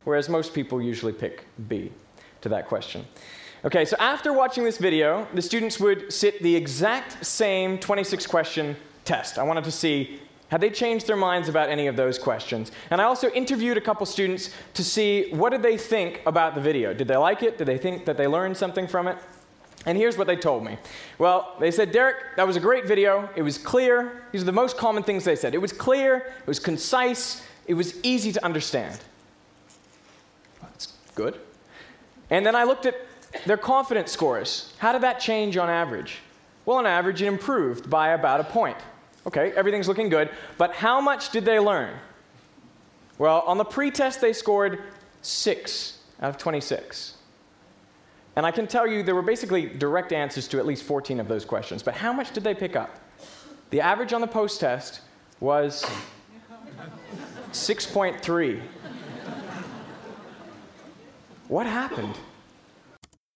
whereas 0.03 0.27
most 0.27 0.53
people 0.53 0.81
usually 0.81 1.13
pick 1.13 1.45
B 1.69 1.89
to 2.41 2.49
that 2.49 2.67
question. 2.67 3.05
Okay, 3.65 3.85
so 3.85 3.95
after 3.97 4.33
watching 4.33 4.65
this 4.65 4.77
video, 4.77 5.25
the 5.33 5.41
students 5.41 5.79
would 5.79 6.11
sit 6.11 6.43
the 6.43 6.53
exact 6.53 7.25
same 7.25 7.77
26 7.77 8.27
question 8.27 8.75
test. 9.05 9.37
I 9.37 9.43
wanted 9.43 9.63
to 9.63 9.71
see 9.71 10.19
had 10.49 10.59
they 10.59 10.69
changed 10.69 11.07
their 11.07 11.15
minds 11.15 11.47
about 11.47 11.69
any 11.69 11.87
of 11.87 11.95
those 11.95 12.19
questions. 12.19 12.71
And 12.91 13.01
I 13.01 13.05
also 13.05 13.29
interviewed 13.29 13.77
a 13.77 13.81
couple 13.81 14.05
students 14.05 14.49
to 14.73 14.83
see 14.83 15.31
what 15.31 15.51
did 15.51 15.63
they 15.63 15.77
think 15.77 16.21
about 16.25 16.55
the 16.55 16.61
video. 16.61 16.93
Did 16.93 17.07
they 17.07 17.15
like 17.15 17.41
it? 17.41 17.57
Did 17.57 17.65
they 17.65 17.77
think 17.77 18.05
that 18.05 18.17
they 18.17 18.27
learned 18.27 18.57
something 18.57 18.85
from 18.85 19.07
it? 19.07 19.17
And 19.85 19.97
here's 19.97 20.17
what 20.17 20.27
they 20.27 20.35
told 20.35 20.63
me. 20.63 20.77
Well, 21.17 21.55
they 21.59 21.71
said, 21.71 21.91
Derek, 21.91 22.35
that 22.35 22.45
was 22.45 22.55
a 22.55 22.59
great 22.59 22.85
video. 22.85 23.29
It 23.35 23.41
was 23.41 23.57
clear. 23.57 24.23
These 24.31 24.43
are 24.43 24.45
the 24.45 24.51
most 24.51 24.77
common 24.77 25.03
things 25.03 25.23
they 25.23 25.35
said. 25.35 25.55
It 25.55 25.61
was 25.61 25.73
clear, 25.73 26.17
it 26.17 26.47
was 26.47 26.59
concise, 26.59 27.41
it 27.65 27.73
was 27.73 27.95
easy 28.03 28.31
to 28.33 28.45
understand. 28.45 28.99
That's 30.61 30.93
good. 31.15 31.39
And 32.29 32.45
then 32.45 32.55
I 32.55 32.63
looked 32.65 32.85
at 32.85 32.95
their 33.45 33.57
confidence 33.57 34.11
scores. 34.11 34.73
How 34.77 34.91
did 34.91 35.01
that 35.01 35.19
change 35.19 35.57
on 35.57 35.69
average? 35.69 36.19
Well, 36.65 36.77
on 36.77 36.85
average, 36.85 37.21
it 37.21 37.27
improved 37.27 37.89
by 37.89 38.09
about 38.09 38.39
a 38.39 38.43
point. 38.43 38.77
Okay, 39.25 39.51
everything's 39.53 39.87
looking 39.87 40.09
good. 40.09 40.29
But 40.57 40.73
how 40.73 41.01
much 41.01 41.31
did 41.31 41.45
they 41.45 41.59
learn? 41.59 41.93
Well, 43.17 43.43
on 43.45 43.57
the 43.57 43.65
pretest, 43.65 44.21
they 44.21 44.33
scored 44.33 44.83
6 45.21 45.99
out 46.21 46.29
of 46.29 46.37
26. 46.37 47.17
And 48.35 48.45
I 48.45 48.51
can 48.51 48.65
tell 48.65 48.87
you 48.87 49.03
there 49.03 49.15
were 49.15 49.21
basically 49.21 49.67
direct 49.67 50.11
answers 50.11 50.47
to 50.49 50.59
at 50.59 50.65
least 50.65 50.83
14 50.83 51.19
of 51.19 51.27
those 51.27 51.45
questions. 51.45 51.83
But 51.83 51.93
how 51.93 52.11
much 52.11 52.31
did 52.31 52.43
they 52.43 52.55
pick 52.55 52.75
up? 52.75 52.99
The 53.69 53.81
average 53.81 54.13
on 54.13 54.21
the 54.21 54.27
post 54.27 54.59
test 54.59 55.01
was 55.39 55.85
6.3. 57.51 58.61
What 61.47 61.65
happened? 61.65 62.15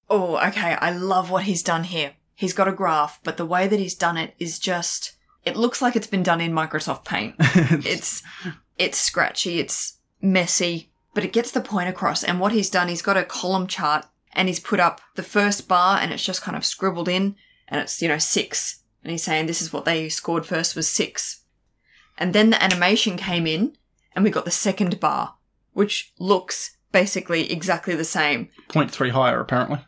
Oh, 0.10 0.38
okay. 0.48 0.78
I 0.80 0.92
love 0.92 1.30
what 1.30 1.44
he's 1.44 1.64
done 1.64 1.86
here. 1.86 2.14
He's 2.34 2.54
got 2.54 2.68
a 2.68 2.74
graph, 2.74 3.20
but 3.24 3.38
the 3.38 3.46
way 3.46 3.68
that 3.68 3.80
he's 3.80 3.96
done 3.96 4.18
it 4.18 4.36
is 4.40 4.60
just 4.60 5.14
it 5.44 5.56
looks 5.56 5.82
like 5.82 5.96
it's 5.96 6.08
been 6.08 6.24
done 6.24 6.42
in 6.42 6.52
Microsoft 6.52 7.06
Paint. 7.06 7.36
it's 7.40 8.22
it's 8.78 9.00
scratchy, 9.00 9.60
it's 9.60 9.98
messy, 10.22 10.92
but 11.14 11.24
it 11.24 11.34
gets 11.34 11.52
the 11.52 11.62
point 11.62 11.90
across. 11.90 12.24
And 12.24 12.40
what 12.40 12.52
he's 12.52 12.70
done, 12.70 12.90
he's 12.90 13.02
got 13.02 13.18
a 13.18 13.24
column 13.24 13.66
chart 13.66 14.06
and 14.34 14.48
he's 14.48 14.60
put 14.60 14.80
up 14.80 15.02
the 15.16 15.24
first 15.24 15.68
bar 15.68 16.00
and 16.00 16.14
it's 16.14 16.24
just 16.24 16.42
kind 16.42 16.56
of 16.56 16.66
scribbled 16.66 17.10
in 17.10 17.36
and 17.68 17.82
it's, 17.82 18.02
you 18.02 18.08
know, 18.08 18.18
6. 18.18 18.84
And 19.04 19.12
he's 19.12 19.24
saying 19.24 19.46
this 19.46 19.62
is 19.62 19.74
what 19.74 19.86
they 19.86 20.10
scored 20.10 20.46
first 20.46 20.76
was 20.76 20.88
6. 20.90 21.44
And 22.18 22.34
then 22.34 22.50
the 22.50 22.64
animation 22.64 23.18
came 23.18 23.48
in 23.48 23.76
and 24.14 24.24
we 24.24 24.30
got 24.30 24.46
the 24.46 24.52
second 24.52 25.00
bar, 25.00 25.36
which 25.74 26.14
looks 26.20 26.78
basically 26.92 27.52
exactly 27.52 27.96
the 27.96 28.04
same. 28.04 28.50
0.3 28.70 29.12
higher, 29.12 29.40
apparently. 29.40 29.80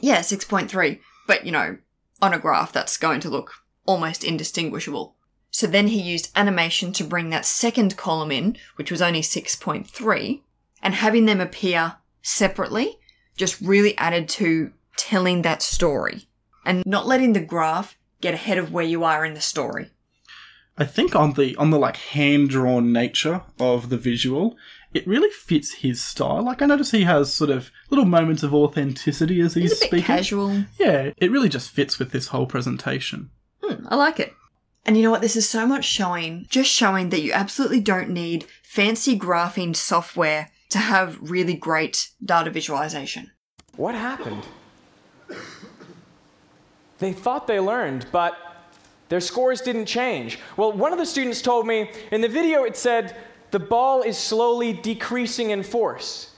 Yeah, 0.00 0.20
6.3. 0.20 1.00
But, 1.26 1.46
you 1.46 1.52
know, 1.52 1.78
on 2.20 2.34
a 2.34 2.38
graph, 2.38 2.72
that's 2.72 2.96
going 2.96 3.20
to 3.20 3.30
look 3.30 3.54
almost 3.86 4.24
indistinguishable. 4.24 5.16
So 5.50 5.66
then 5.66 5.88
he 5.88 6.00
used 6.00 6.30
animation 6.36 6.92
to 6.92 7.04
bring 7.04 7.30
that 7.30 7.44
second 7.44 7.96
column 7.96 8.30
in, 8.30 8.56
which 8.76 8.90
was 8.90 9.02
only 9.02 9.20
6.3, 9.20 10.42
and 10.82 10.94
having 10.94 11.26
them 11.26 11.40
appear 11.40 11.96
separately 12.22 12.98
just 13.36 13.60
really 13.60 13.96
added 13.98 14.28
to 14.28 14.72
telling 14.96 15.42
that 15.42 15.62
story 15.62 16.28
and 16.64 16.84
not 16.86 17.06
letting 17.06 17.32
the 17.32 17.40
graph 17.40 17.96
get 18.20 18.34
ahead 18.34 18.58
of 18.58 18.72
where 18.72 18.84
you 18.84 19.02
are 19.02 19.24
in 19.24 19.34
the 19.34 19.40
story. 19.40 19.90
I 20.76 20.84
think 20.84 21.14
on 21.14 21.34
the 21.34 21.56
on 21.56 21.70
the 21.70 21.78
like 21.78 21.96
hand 21.96 22.50
drawn 22.50 22.92
nature 22.92 23.42
of 23.58 23.88
the 23.90 23.98
visual, 23.98 24.56
it 24.92 25.06
really 25.06 25.30
fits 25.30 25.74
his 25.74 26.02
style. 26.02 26.42
Like 26.42 26.62
I 26.62 26.66
notice 26.66 26.90
he 26.90 27.04
has 27.04 27.32
sort 27.32 27.50
of 27.50 27.70
little 27.90 28.04
moments 28.04 28.42
of 28.42 28.52
authenticity 28.54 29.40
as 29.40 29.54
he's 29.54 29.72
It's 29.72 29.80
a 29.80 29.84
bit 29.84 29.88
speaking. 29.88 30.04
casual. 30.06 30.64
Yeah, 30.78 31.10
it 31.16 31.30
really 31.30 31.48
just 31.48 31.70
fits 31.70 31.98
with 31.98 32.10
this 32.12 32.28
whole 32.28 32.46
presentation. 32.46 33.30
Hmm, 33.62 33.86
I 33.88 33.96
like 33.96 34.18
it. 34.18 34.34
And 34.86 34.96
you 34.96 35.02
know 35.02 35.10
what? 35.10 35.20
This 35.20 35.36
is 35.36 35.48
so 35.48 35.66
much 35.66 35.84
showing, 35.84 36.46
just 36.48 36.70
showing 36.70 37.10
that 37.10 37.20
you 37.20 37.32
absolutely 37.32 37.80
don't 37.80 38.08
need 38.10 38.46
fancy 38.62 39.18
graphing 39.18 39.76
software 39.76 40.50
to 40.70 40.78
have 40.78 41.18
really 41.20 41.54
great 41.54 42.08
data 42.24 42.50
visualization. 42.50 43.30
What 43.76 43.94
happened? 43.94 44.44
They 46.98 47.12
thought 47.12 47.46
they 47.46 47.60
learned, 47.60 48.06
but 48.12 48.36
their 49.08 49.20
scores 49.20 49.60
didn't 49.60 49.86
change. 49.86 50.38
Well, 50.56 50.72
one 50.72 50.92
of 50.92 50.98
the 50.98 51.06
students 51.06 51.40
told 51.42 51.66
me 51.66 51.90
in 52.12 52.20
the 52.20 52.28
video 52.28 52.64
it 52.64 52.76
said 52.76 53.16
the 53.50 53.58
ball 53.58 54.02
is 54.02 54.16
slowly 54.16 54.72
decreasing 54.72 55.50
in 55.50 55.62
force. 55.62 56.34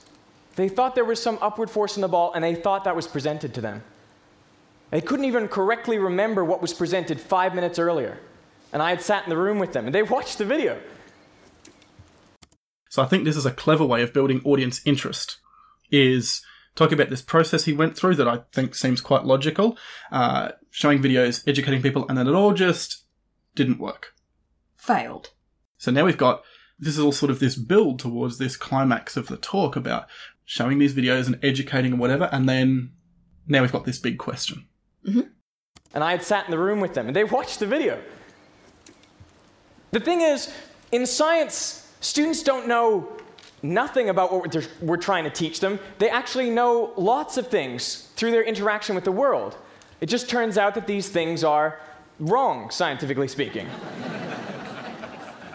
They 0.55 0.69
thought 0.69 0.95
there 0.95 1.05
was 1.05 1.21
some 1.21 1.39
upward 1.41 1.69
force 1.69 1.97
in 1.97 2.01
the 2.01 2.07
ball 2.07 2.33
and 2.33 2.43
they 2.43 2.55
thought 2.55 2.83
that 2.83 2.95
was 2.95 3.07
presented 3.07 3.53
to 3.55 3.61
them. 3.61 3.83
They 4.91 5.01
couldn't 5.01 5.25
even 5.25 5.47
correctly 5.47 5.97
remember 5.97 6.45
what 6.45 6.61
was 6.61 6.73
presented 6.73 7.19
five 7.19 7.55
minutes 7.55 7.79
earlier. 7.79 8.19
And 8.71 8.81
I 8.81 8.89
had 8.89 9.01
sat 9.01 9.23
in 9.23 9.29
the 9.29 9.37
room 9.37 9.57
with 9.57 9.73
them 9.73 9.85
and 9.85 9.95
they 9.95 10.03
watched 10.03 10.37
the 10.37 10.45
video. 10.45 10.79
So 12.89 13.01
I 13.01 13.05
think 13.05 13.23
this 13.23 13.35
is 13.35 13.45
a 13.45 13.51
clever 13.51 13.85
way 13.85 14.03
of 14.03 14.13
building 14.13 14.41
audience 14.45 14.81
interest. 14.85 15.37
Is 15.91 16.43
talking 16.75 16.93
about 16.93 17.09
this 17.09 17.21
process 17.21 17.65
he 17.65 17.73
went 17.73 17.95
through 17.97 18.15
that 18.15 18.27
I 18.27 18.41
think 18.51 18.75
seems 18.75 19.01
quite 19.01 19.25
logical, 19.25 19.77
uh, 20.11 20.51
showing 20.71 21.01
videos, 21.01 21.47
educating 21.47 21.81
people, 21.81 22.07
and 22.07 22.17
then 22.17 22.27
it 22.27 22.33
all 22.33 22.53
just 22.53 23.03
didn't 23.55 23.79
work. 23.79 24.13
Failed. 24.75 25.31
So 25.77 25.91
now 25.91 26.05
we've 26.05 26.17
got 26.17 26.43
this 26.83 26.95
is 26.95 26.99
all 26.99 27.11
sort 27.11 27.31
of 27.31 27.39
this 27.39 27.55
build 27.55 27.99
towards 27.99 28.37
this 28.37 28.57
climax 28.57 29.15
of 29.17 29.27
the 29.27 29.37
talk 29.37 29.75
about 29.75 30.07
showing 30.45 30.77
these 30.77 30.93
videos 30.93 31.27
and 31.27 31.39
educating 31.43 31.93
and 31.93 32.01
whatever, 32.01 32.29
and 32.31 32.47
then 32.47 32.91
now 33.47 33.61
we've 33.61 33.71
got 33.71 33.85
this 33.85 33.99
big 33.99 34.17
question. 34.17 34.67
Mm-hmm. 35.05 35.21
and 35.93 36.03
I 36.03 36.11
had 36.11 36.23
sat 36.23 36.45
in 36.45 36.51
the 36.51 36.57
room 36.57 36.79
with 36.79 36.93
them, 36.93 37.07
and 37.07 37.15
they 37.15 37.25
watched 37.25 37.59
the 37.59 37.67
video. 37.67 38.01
The 39.91 39.99
thing 39.99 40.21
is, 40.21 40.53
in 40.93 41.05
science, 41.05 41.91
students 41.99 42.41
don't 42.41 42.67
know 42.67 43.11
nothing 43.61 44.09
about 44.09 44.31
what 44.31 44.53
we're, 44.53 44.63
we're 44.81 44.97
trying 44.97 45.25
to 45.25 45.29
teach 45.29 45.59
them. 45.59 45.79
They 45.99 46.09
actually 46.09 46.49
know 46.49 46.93
lots 46.95 47.37
of 47.37 47.47
things 47.47 48.09
through 48.15 48.31
their 48.31 48.43
interaction 48.43 48.95
with 48.95 49.03
the 49.03 49.11
world. 49.11 49.57
It 49.99 50.07
just 50.07 50.29
turns 50.29 50.57
out 50.57 50.73
that 50.75 50.87
these 50.87 51.09
things 51.09 51.43
are 51.43 51.79
wrong, 52.19 52.69
scientifically 52.69 53.27
speaking. 53.27 53.67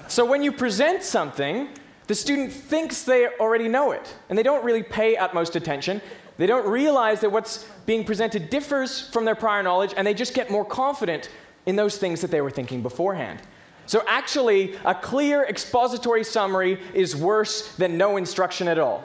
so 0.08 0.24
when 0.24 0.42
you 0.42 0.50
present 0.50 1.02
something, 1.02 1.68
the 2.06 2.14
student 2.14 2.50
thinks 2.52 3.02
they 3.02 3.28
already 3.38 3.68
know 3.68 3.92
it, 3.92 4.14
and 4.28 4.38
they 4.38 4.42
don't 4.42 4.64
really 4.64 4.82
pay 4.82 5.16
utmost 5.16 5.54
attention. 5.56 6.00
They 6.38 6.46
don't 6.46 6.66
realize 6.66 7.20
that 7.20 7.30
what's 7.30 7.66
being 7.84 8.04
presented 8.04 8.48
differs 8.48 9.08
from 9.10 9.24
their 9.24 9.34
prior 9.34 9.62
knowledge, 9.62 9.92
and 9.96 10.06
they 10.06 10.14
just 10.14 10.34
get 10.34 10.50
more 10.50 10.64
confident 10.64 11.28
in 11.66 11.76
those 11.76 11.98
things 11.98 12.22
that 12.22 12.30
they 12.30 12.40
were 12.40 12.50
thinking 12.50 12.82
beforehand. 12.82 13.42
So, 13.86 14.02
actually, 14.06 14.76
a 14.84 14.94
clear 14.94 15.44
expository 15.44 16.24
summary 16.24 16.80
is 16.94 17.14
worse 17.14 17.74
than 17.76 17.98
no 17.98 18.16
instruction 18.16 18.68
at 18.68 18.78
all. 18.78 19.04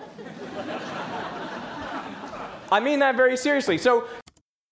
I 2.71 2.79
mean 2.79 2.99
that 2.99 3.15
very 3.15 3.37
seriously. 3.37 3.77
So, 3.77 4.07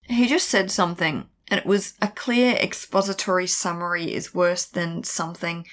He 0.04 0.28
just 0.28 0.50
said 0.50 0.72
something, 0.72 1.28
and 1.50 1.60
it 1.60 1.66
was 1.66 1.94
a 2.02 2.08
clear 2.08 2.56
expository 2.56 3.48
summary 3.48 4.14
is 4.14 4.34
worse 4.34 4.66
than 4.66 5.04
something. 5.04 5.66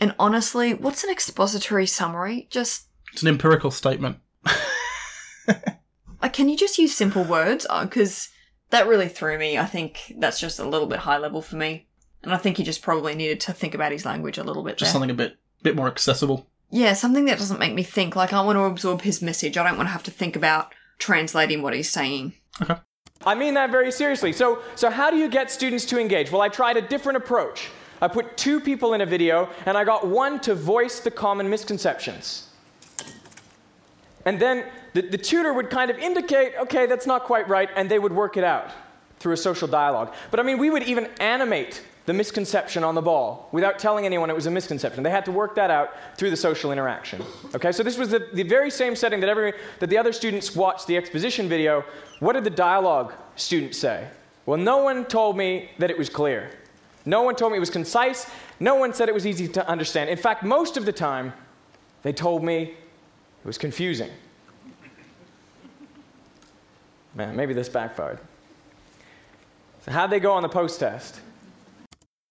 And 0.00 0.14
honestly, 0.18 0.74
what's 0.74 1.04
an 1.04 1.10
expository 1.10 1.86
summary? 1.86 2.48
Just 2.50 2.88
It's 3.12 3.22
an 3.22 3.28
empirical 3.28 3.70
statement. 3.70 4.18
like, 6.22 6.32
can 6.32 6.48
you 6.48 6.56
just 6.56 6.78
use 6.78 6.94
simple 6.94 7.24
words? 7.24 7.66
Oh, 7.70 7.84
because 7.84 8.28
that 8.70 8.86
really 8.86 9.08
threw 9.08 9.38
me. 9.38 9.58
I 9.58 9.66
think 9.66 10.14
that's 10.18 10.40
just 10.40 10.58
a 10.58 10.68
little 10.68 10.86
bit 10.88 11.00
high 11.00 11.18
level 11.18 11.42
for 11.42 11.56
me, 11.56 11.86
and 12.22 12.32
I 12.32 12.36
think 12.36 12.56
he 12.56 12.64
just 12.64 12.82
probably 12.82 13.14
needed 13.14 13.40
to 13.42 13.52
think 13.52 13.74
about 13.74 13.92
his 13.92 14.04
language 14.04 14.38
a 14.38 14.44
little 14.44 14.62
bit. 14.62 14.78
Just 14.78 14.88
there. 14.88 14.92
something 14.92 15.10
a 15.10 15.14
bit 15.14 15.36
bit 15.62 15.76
more 15.76 15.88
accessible. 15.88 16.48
Yeah, 16.70 16.94
something 16.94 17.26
that 17.26 17.38
doesn't 17.38 17.60
make 17.60 17.74
me 17.74 17.82
think. 17.82 18.16
Like, 18.16 18.32
I 18.32 18.40
want 18.40 18.56
to 18.56 18.62
absorb 18.64 19.02
his 19.02 19.20
message. 19.20 19.58
I 19.58 19.64
don't 19.68 19.76
want 19.76 19.88
to 19.88 19.92
have 19.92 20.02
to 20.04 20.10
think 20.10 20.36
about 20.36 20.74
translating 20.98 21.60
what 21.62 21.74
he's 21.74 21.90
saying. 21.90 22.32
Okay. 22.60 22.76
I 23.24 23.34
mean 23.34 23.54
that 23.54 23.70
very 23.70 23.92
seriously. 23.92 24.32
So, 24.32 24.60
so 24.74 24.90
how 24.90 25.10
do 25.10 25.16
you 25.16 25.28
get 25.28 25.50
students 25.50 25.84
to 25.86 26.00
engage? 26.00 26.32
Well, 26.32 26.40
I 26.42 26.48
tried 26.48 26.76
a 26.76 26.82
different 26.82 27.18
approach. 27.18 27.68
I 28.02 28.08
put 28.08 28.36
two 28.36 28.58
people 28.58 28.94
in 28.94 29.00
a 29.00 29.06
video, 29.06 29.48
and 29.64 29.78
I 29.78 29.84
got 29.84 30.06
one 30.06 30.40
to 30.40 30.56
voice 30.56 30.98
the 30.98 31.10
common 31.10 31.48
misconceptions. 31.48 32.48
And 34.24 34.40
then 34.40 34.64
the, 34.92 35.02
the 35.02 35.16
tutor 35.16 35.52
would 35.52 35.70
kind 35.70 35.88
of 35.88 35.98
indicate, 35.98 36.54
okay, 36.62 36.86
that's 36.86 37.06
not 37.06 37.22
quite 37.24 37.48
right, 37.48 37.70
and 37.76 37.88
they 37.88 38.00
would 38.00 38.12
work 38.12 38.36
it 38.36 38.42
out 38.42 38.72
through 39.20 39.34
a 39.34 39.36
social 39.36 39.68
dialogue. 39.68 40.12
But 40.32 40.40
I 40.40 40.42
mean, 40.42 40.58
we 40.58 40.68
would 40.68 40.82
even 40.82 41.08
animate 41.20 41.82
the 42.06 42.12
misconception 42.12 42.82
on 42.82 42.96
the 42.96 43.02
ball 43.02 43.48
without 43.52 43.78
telling 43.78 44.04
anyone 44.04 44.28
it 44.30 44.34
was 44.34 44.46
a 44.46 44.50
misconception. 44.50 45.04
They 45.04 45.10
had 45.10 45.24
to 45.26 45.32
work 45.32 45.54
that 45.54 45.70
out 45.70 45.90
through 46.16 46.30
the 46.30 46.36
social 46.36 46.72
interaction. 46.72 47.22
Okay, 47.54 47.70
so 47.70 47.84
this 47.84 47.96
was 47.96 48.08
the, 48.08 48.28
the 48.32 48.42
very 48.42 48.72
same 48.72 48.96
setting 48.96 49.20
that, 49.20 49.28
every, 49.28 49.52
that 49.78 49.88
the 49.88 49.96
other 49.96 50.12
students 50.12 50.56
watched 50.56 50.88
the 50.88 50.96
exposition 50.96 51.48
video. 51.48 51.84
What 52.18 52.32
did 52.32 52.42
the 52.42 52.50
dialogue 52.50 53.12
students 53.36 53.78
say? 53.78 54.08
Well, 54.44 54.58
no 54.58 54.78
one 54.78 55.04
told 55.04 55.36
me 55.36 55.70
that 55.78 55.88
it 55.88 55.96
was 55.96 56.10
clear. 56.10 56.50
No 57.04 57.22
one 57.22 57.34
told 57.34 57.52
me 57.52 57.56
it 57.56 57.60
was 57.60 57.70
concise. 57.70 58.26
No 58.60 58.76
one 58.76 58.94
said 58.94 59.08
it 59.08 59.14
was 59.14 59.26
easy 59.26 59.48
to 59.48 59.68
understand. 59.68 60.08
In 60.08 60.16
fact, 60.16 60.42
most 60.42 60.76
of 60.76 60.84
the 60.84 60.92
time, 60.92 61.32
they 62.02 62.12
told 62.12 62.44
me 62.44 62.62
it 62.62 63.46
was 63.46 63.58
confusing. 63.58 64.10
Man, 67.14 67.36
maybe 67.36 67.52
this 67.52 67.68
backfired. 67.68 68.18
So, 69.84 69.92
how'd 69.92 70.10
they 70.10 70.20
go 70.20 70.32
on 70.32 70.42
the 70.42 70.48
post 70.48 70.80
test? 70.80 71.20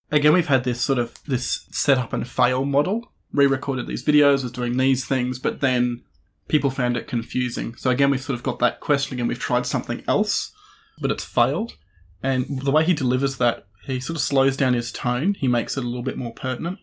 Again, 0.10 0.34
we've 0.34 0.48
had 0.48 0.64
this 0.64 0.82
sort 0.82 1.00
of 1.00 1.14
this 1.26 1.68
setup 1.72 2.14
and 2.14 2.28
fail 2.28 2.66
model. 2.66 3.12
Re-recorded 3.34 3.88
these 3.88 4.04
videos, 4.04 4.44
was 4.44 4.52
doing 4.52 4.78
these 4.78 5.06
things, 5.06 5.40
but 5.40 5.62
then 5.62 6.04
people 6.48 6.70
found 6.70 6.98
it 6.98 7.08
confusing. 7.08 7.76
So 7.76 7.90
again, 7.90 8.10
we've 8.10 8.22
sort 8.22 8.38
of 8.38 8.44
got 8.44 8.60
that 8.60 8.80
question 8.82 9.14
again. 9.14 9.28
We've 9.28 9.40
tried 9.40 9.66
something 9.66 10.04
else, 10.08 10.52
but 11.00 11.12
it's 11.12 11.24
failed. 11.24 11.78
And 12.22 12.62
the 12.62 12.72
way 12.72 12.84
he 12.84 12.94
delivers 12.94 13.38
that, 13.38 13.66
he 13.86 14.00
sort 14.00 14.16
of 14.18 14.22
slows 14.22 14.56
down 14.58 14.74
his 14.74 14.92
tone. 14.92 15.36
He 15.40 15.48
makes 15.48 15.78
it 15.78 15.84
a 15.84 15.88
little 15.88 16.04
bit 16.04 16.18
more 16.18 16.34
pertinent. 16.34 16.80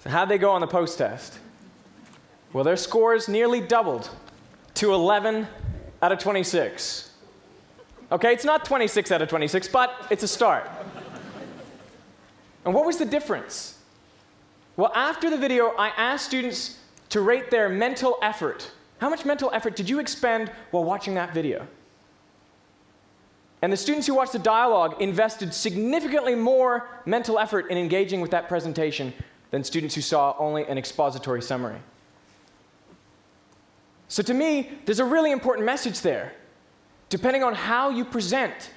So, 0.00 0.10
how'd 0.10 0.28
they 0.28 0.38
go 0.38 0.50
on 0.50 0.60
the 0.60 0.66
post 0.66 0.98
test? 0.98 1.38
Well, 2.52 2.64
their 2.64 2.76
scores 2.76 3.28
nearly 3.28 3.60
doubled 3.60 4.10
to 4.74 4.92
11 4.92 5.46
out 6.02 6.12
of 6.12 6.18
26. 6.18 7.10
Okay, 8.12 8.32
it's 8.32 8.44
not 8.44 8.64
26 8.64 9.12
out 9.12 9.22
of 9.22 9.28
26, 9.28 9.68
but 9.68 10.06
it's 10.10 10.22
a 10.22 10.28
start. 10.28 10.68
And 12.64 12.74
what 12.74 12.84
was 12.84 12.96
the 12.96 13.04
difference? 13.04 13.78
Well, 14.76 14.90
after 14.94 15.30
the 15.30 15.36
video, 15.36 15.68
I 15.78 15.88
asked 15.96 16.26
students 16.26 16.78
to 17.10 17.20
rate 17.20 17.50
their 17.50 17.68
mental 17.68 18.18
effort. 18.22 18.70
How 18.98 19.08
much 19.08 19.24
mental 19.24 19.50
effort 19.52 19.76
did 19.76 19.88
you 19.88 19.98
expend 20.00 20.50
while 20.70 20.84
watching 20.84 21.14
that 21.14 21.32
video? 21.32 21.66
And 23.62 23.72
the 23.72 23.76
students 23.76 24.06
who 24.06 24.14
watched 24.14 24.32
the 24.32 24.38
dialogue 24.38 25.00
invested 25.00 25.52
significantly 25.52 26.34
more 26.34 26.88
mental 27.04 27.38
effort 27.38 27.70
in 27.70 27.76
engaging 27.76 28.20
with 28.20 28.30
that 28.30 28.48
presentation 28.48 29.12
than 29.50 29.64
students 29.64 29.94
who 29.94 30.00
saw 30.00 30.34
only 30.38 30.64
an 30.66 30.78
expository 30.78 31.42
summary. 31.42 31.78
So, 34.08 34.22
to 34.22 34.34
me, 34.34 34.70
there's 34.86 34.98
a 34.98 35.04
really 35.04 35.30
important 35.30 35.66
message 35.66 36.00
there. 36.00 36.32
Depending 37.10 37.42
on 37.42 37.54
how 37.54 37.90
you 37.90 38.04
present, 38.04 38.70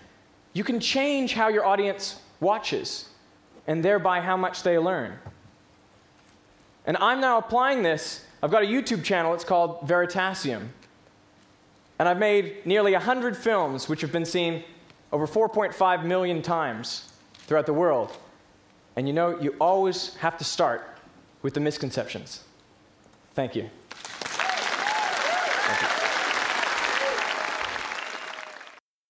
you 0.53 0.63
can 0.63 0.79
change 0.79 1.33
how 1.33 1.47
your 1.47 1.65
audience 1.65 2.19
watches 2.39 3.09
and 3.67 3.83
thereby 3.83 4.19
how 4.19 4.35
much 4.35 4.63
they 4.63 4.77
learn. 4.77 5.17
And 6.85 6.97
I'm 6.97 7.21
now 7.21 7.37
applying 7.37 7.83
this. 7.83 8.25
I've 8.41 8.51
got 8.51 8.63
a 8.63 8.67
YouTube 8.67 9.03
channel, 9.03 9.33
it's 9.33 9.45
called 9.45 9.87
Veritasium. 9.87 10.67
And 11.97 12.09
I've 12.09 12.19
made 12.19 12.65
nearly 12.65 12.91
100 12.91 13.37
films 13.37 13.87
which 13.87 14.01
have 14.01 14.11
been 14.11 14.25
seen 14.25 14.63
over 15.13 15.27
4.5 15.27 16.03
million 16.03 16.41
times 16.41 17.13
throughout 17.46 17.67
the 17.67 17.74
world. 17.74 18.17
And 18.96 19.08
you 19.08 19.13
know, 19.13 19.39
you 19.39 19.55
always 19.62 20.15
have 20.15 20.38
to 20.39 20.43
start 20.43 20.98
with 21.43 21.53
the 21.53 21.60
misconceptions. 21.60 22.43
Thank 23.36 23.55
you. 23.55 23.70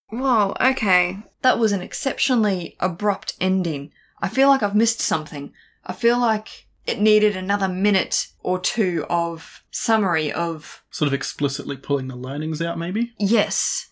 Whoa, 0.10 0.54
okay. 0.62 1.18
That 1.42 1.58
was 1.58 1.72
an 1.72 1.82
exceptionally 1.82 2.76
abrupt 2.80 3.36
ending. 3.42 3.92
I 4.22 4.28
feel 4.30 4.48
like 4.48 4.62
I've 4.62 4.76
missed 4.76 5.00
something. 5.02 5.54
I 5.86 5.94
feel 5.94 6.20
like 6.20 6.68
it 6.86 7.00
needed 7.00 7.36
another 7.36 7.68
minute 7.68 8.28
or 8.42 8.60
two 8.60 9.06
of 9.10 9.64
summary 9.72 10.32
of 10.32 10.84
Sort 10.92 11.08
of 11.08 11.14
explicitly 11.14 11.78
pulling 11.78 12.08
the 12.10 12.16
learnings 12.16 12.62
out, 12.62 12.78
maybe. 12.78 13.14
yes. 13.18 13.88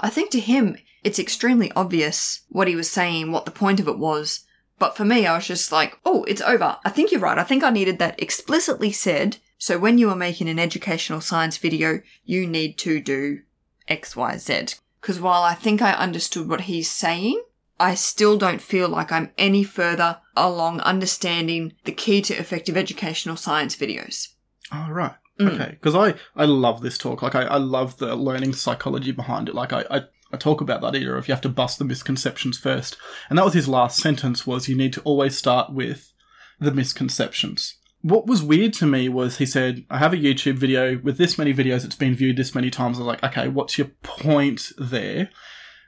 I 0.00 0.10
think 0.10 0.30
to 0.30 0.40
him, 0.40 0.76
it's 1.04 1.18
extremely 1.18 1.72
obvious 1.72 2.42
what 2.48 2.68
he 2.68 2.76
was 2.76 2.90
saying, 2.90 3.32
what 3.32 3.44
the 3.44 3.50
point 3.50 3.80
of 3.80 3.88
it 3.88 3.98
was. 3.98 4.44
But 4.78 4.96
for 4.96 5.04
me, 5.04 5.26
I 5.26 5.34
was 5.36 5.46
just 5.46 5.72
like, 5.72 5.98
oh, 6.04 6.24
it's 6.24 6.40
over. 6.42 6.78
I 6.84 6.90
think 6.90 7.10
you're 7.10 7.20
right. 7.20 7.38
I 7.38 7.44
think 7.44 7.64
I 7.64 7.70
needed 7.70 7.98
that 7.98 8.20
explicitly 8.22 8.92
said. 8.92 9.38
So 9.58 9.78
when 9.78 9.98
you 9.98 10.08
are 10.10 10.16
making 10.16 10.48
an 10.48 10.58
educational 10.58 11.20
science 11.20 11.56
video, 11.56 12.00
you 12.24 12.46
need 12.46 12.78
to 12.78 13.00
do 13.00 13.40
X, 13.88 14.14
Y, 14.14 14.36
Z. 14.36 14.74
Because 15.00 15.20
while 15.20 15.42
I 15.42 15.54
think 15.54 15.82
I 15.82 15.92
understood 15.92 16.48
what 16.48 16.62
he's 16.62 16.90
saying, 16.90 17.42
I 17.80 17.94
still 17.94 18.36
don't 18.36 18.60
feel 18.60 18.88
like 18.88 19.12
I'm 19.12 19.30
any 19.38 19.64
further 19.64 20.18
along 20.36 20.80
understanding 20.80 21.74
the 21.84 21.92
key 21.92 22.20
to 22.22 22.34
effective 22.34 22.76
educational 22.76 23.36
science 23.36 23.76
videos. 23.76 24.28
Oh, 24.72 24.88
right. 24.90 25.14
Mm. 25.40 25.54
Okay. 25.54 25.70
Because 25.70 25.94
I, 25.94 26.14
I 26.36 26.44
love 26.44 26.82
this 26.82 26.98
talk. 26.98 27.22
Like, 27.22 27.34
I, 27.34 27.42
I 27.44 27.56
love 27.56 27.98
the 27.98 28.16
learning 28.16 28.54
psychology 28.54 29.12
behind 29.12 29.48
it. 29.48 29.54
Like, 29.54 29.72
I, 29.72 29.84
I 29.90 30.02
talk 30.36 30.60
about 30.60 30.80
that 30.82 30.94
either 30.94 31.16
if 31.16 31.28
you 31.28 31.32
have 31.32 31.40
to 31.42 31.48
bust 31.48 31.78
the 31.78 31.84
misconceptions 31.84 32.58
first. 32.58 32.96
And 33.30 33.38
that 33.38 33.44
was 33.44 33.54
his 33.54 33.68
last 33.68 33.98
sentence 33.98 34.46
was 34.46 34.68
you 34.68 34.76
need 34.76 34.92
to 34.94 35.00
always 35.02 35.36
start 35.36 35.72
with 35.72 36.12
the 36.60 36.72
misconceptions. 36.72 37.76
What 38.02 38.26
was 38.26 38.42
weird 38.42 38.74
to 38.74 38.86
me 38.86 39.08
was 39.08 39.38
he 39.38 39.46
said, 39.46 39.84
I 39.90 39.98
have 39.98 40.12
a 40.12 40.18
YouTube 40.18 40.56
video 40.56 40.98
with 40.98 41.18
this 41.18 41.38
many 41.38 41.52
videos, 41.52 41.84
it's 41.84 41.96
been 41.96 42.14
viewed 42.14 42.36
this 42.36 42.54
many 42.54 42.70
times. 42.70 42.98
I 42.98 43.00
was 43.00 43.06
like, 43.06 43.24
okay, 43.24 43.48
what's 43.48 43.78
your 43.78 43.88
point 44.02 44.70
there? 44.78 45.30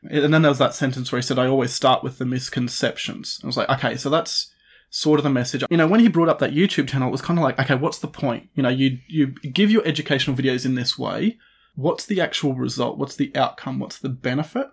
And 0.02 0.32
then 0.32 0.42
there 0.42 0.50
was 0.50 0.58
that 0.58 0.74
sentence 0.74 1.12
where 1.12 1.18
he 1.18 1.22
said, 1.22 1.38
I 1.38 1.46
always 1.46 1.72
start 1.72 2.02
with 2.02 2.18
the 2.18 2.24
misconceptions. 2.24 3.38
I 3.44 3.46
was 3.46 3.56
like, 3.56 3.68
okay, 3.68 3.96
so 3.96 4.08
that's 4.08 4.52
sort 4.88 5.20
of 5.20 5.24
the 5.24 5.30
message. 5.30 5.64
You 5.70 5.76
know, 5.76 5.86
when 5.86 6.00
he 6.00 6.08
brought 6.08 6.28
up 6.28 6.38
that 6.40 6.52
YouTube 6.52 6.88
channel, 6.88 7.08
it 7.08 7.12
was 7.12 7.22
kind 7.22 7.38
of 7.38 7.44
like, 7.44 7.58
okay, 7.58 7.74
what's 7.74 7.98
the 7.98 8.08
point? 8.08 8.48
You 8.54 8.62
know, 8.62 8.68
you 8.68 8.98
you 9.08 9.28
give 9.28 9.70
your 9.70 9.86
educational 9.86 10.36
videos 10.36 10.64
in 10.64 10.74
this 10.74 10.98
way. 10.98 11.38
What's 11.74 12.06
the 12.06 12.20
actual 12.20 12.54
result? 12.54 12.98
What's 12.98 13.16
the 13.16 13.34
outcome? 13.34 13.78
What's 13.78 13.98
the 13.98 14.08
benefit? 14.08 14.68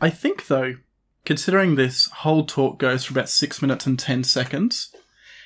I 0.00 0.10
think 0.10 0.46
though, 0.46 0.76
considering 1.24 1.74
this 1.74 2.06
whole 2.06 2.44
talk 2.44 2.78
goes 2.78 3.04
for 3.04 3.12
about 3.12 3.28
six 3.28 3.60
minutes 3.60 3.86
and 3.86 3.98
ten 3.98 4.24
seconds, 4.24 4.94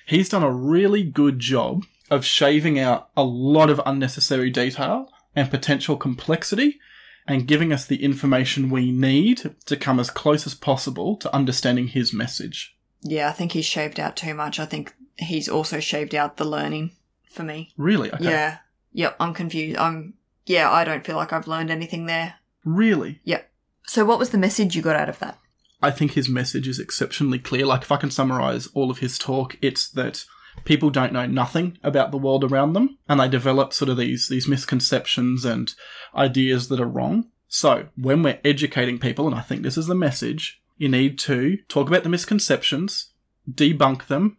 he's 0.07 0.29
done 0.29 0.43
a 0.43 0.53
really 0.53 1.03
good 1.03 1.39
job 1.39 1.85
of 2.11 2.25
shaving 2.25 2.79
out 2.79 3.09
a 3.17 3.23
lot 3.23 3.71
of 3.71 3.81
unnecessary 3.87 4.51
detail 4.51 5.11
and 5.35 5.51
potential 5.51 5.97
complexity 5.97 6.79
and 7.27 7.47
giving 7.47 7.73
us 7.73 7.87
the 7.87 8.03
information 8.05 8.69
we 8.69 8.91
need 8.91 9.55
to 9.65 9.77
come 9.77 9.99
as 10.01 10.11
close 10.11 10.47
as 10.47 10.55
possible 10.55 11.17
to 11.17 11.35
understanding 11.35 11.89
his 11.89 12.13
message. 12.13 12.77
Yeah, 13.03 13.29
I 13.29 13.33
think 13.33 13.53
he's 13.53 13.65
shaved 13.65 13.99
out 13.99 14.17
too 14.17 14.35
much. 14.35 14.61
I 14.61 14.67
think 14.67 14.95
he's 15.17 15.49
also 15.49 15.81
shaved 15.81 16.15
out 16.15 16.37
the 16.37 16.45
learning 16.45 16.93
for 17.31 17.43
me. 17.43 17.73
Really? 17.77 18.13
Okay. 18.13 18.25
Yeah. 18.25 18.59
Yep, 18.93 19.17
I'm 19.19 19.35
confused. 19.35 19.79
I'm 19.79 20.15
yeah, 20.47 20.71
I 20.71 20.85
don't 20.85 21.05
feel 21.05 21.17
like 21.17 21.33
I've 21.33 21.47
learned 21.47 21.71
anything 21.71 22.07
there. 22.07 22.35
Really? 22.65 23.21
Yeah. 23.25 23.43
So 23.85 24.05
what 24.05 24.19
was 24.19 24.31
the 24.31 24.39
message 24.39 24.77
you 24.77 24.83
got 24.83 24.97
out 24.97 25.09
of 25.09 25.19
that? 25.19 25.39
I 25.83 25.91
think 25.91 26.13
his 26.13 26.29
message 26.29 26.69
is 26.69 26.79
exceptionally 26.79 27.41
clear. 27.41 27.67
Like, 27.67 27.83
if 27.83 27.91
I 27.91 27.97
can 27.97 28.11
summarize 28.11 28.69
all 28.69 28.91
of 28.91 28.99
his 28.99 29.19
talk, 29.19 29.57
it's 29.61 29.89
that 29.91 30.25
people 30.65 30.91
don't 30.91 31.13
know 31.13 31.27
nothing 31.27 31.79
about 31.83 32.13
the 32.13 32.19
world 32.19 32.45
around 32.45 32.75
them 32.75 32.99
and 33.09 33.19
they 33.19 33.29
develop 33.29 33.73
sort 33.73 33.89
of 33.89 33.97
these, 33.97 34.29
these 34.29 34.47
misconceptions 34.47 35.45
and 35.45 35.75
ideas 36.15 36.69
that 36.69 36.81
are 36.81 36.87
wrong. 36.87 37.29
So, 37.49 37.89
when 37.97 38.23
we're 38.23 38.41
educating 38.45 38.99
people, 38.99 39.27
and 39.27 39.35
I 39.35 39.41
think 39.41 39.63
this 39.63 39.77
is 39.77 39.87
the 39.87 39.95
message, 39.95 40.63
you 40.79 40.89
need 40.89 41.19
to 41.21 41.59
talk 41.69 41.89
about 41.89 42.03
the 42.03 42.09
misconceptions, 42.09 43.11
debunk 43.51 44.07
them, 44.07 44.39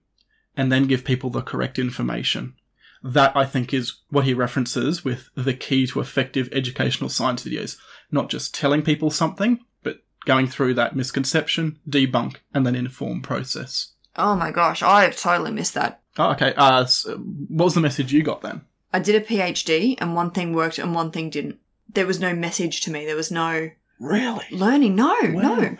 and 0.56 0.72
then 0.72 0.88
give 0.88 1.04
people 1.04 1.30
the 1.30 1.42
correct 1.42 1.78
information. 1.78 2.56
That, 3.04 3.36
I 3.36 3.46
think, 3.46 3.74
is 3.74 3.96
what 4.10 4.24
he 4.26 4.34
references 4.34 5.04
with 5.04 5.30
the 5.36 5.54
key 5.54 5.86
to 5.88 6.00
effective 6.00 6.48
educational 6.54 7.10
science 7.10 7.44
videos. 7.44 7.78
Not 8.12 8.30
just 8.30 8.56
telling 8.56 8.82
people 8.82 9.10
something, 9.12 9.60
but 9.84 10.04
going 10.26 10.48
through 10.48 10.76
that 10.76 10.96
misconception, 10.96 11.80
debunk, 11.90 12.38
and 12.54 12.66
then 12.66 12.76
inform 12.76 13.22
process. 13.22 13.90
Oh 14.16 14.36
my 14.36 14.52
gosh, 14.52 14.82
I've 14.82 15.18
totally 15.20 15.52
missed 15.52 15.74
that. 15.74 16.02
Oh, 16.18 16.32
okay. 16.32 16.54
Uh, 16.56 16.86
so 16.86 17.18
what 17.18 17.66
was 17.66 17.74
the 17.74 17.82
message 17.82 18.14
you 18.14 18.24
got 18.24 18.42
then? 18.42 18.62
I 18.94 19.00
did 19.00 19.16
a 19.16 19.26
PhD 19.26 19.96
and 20.00 20.16
one 20.16 20.32
thing 20.32 20.54
worked 20.54 20.78
and 20.78 20.94
one 20.94 21.12
thing 21.12 21.30
didn't. 21.32 21.58
There 21.92 22.06
was 22.06 22.20
no 22.20 22.34
message 22.34 22.82
to 22.82 22.92
me. 22.92 23.06
There 23.06 23.16
was 23.16 23.32
no 23.32 23.72
Really? 24.00 24.46
learning. 24.52 24.96
No, 24.96 25.20
no. 25.22 25.78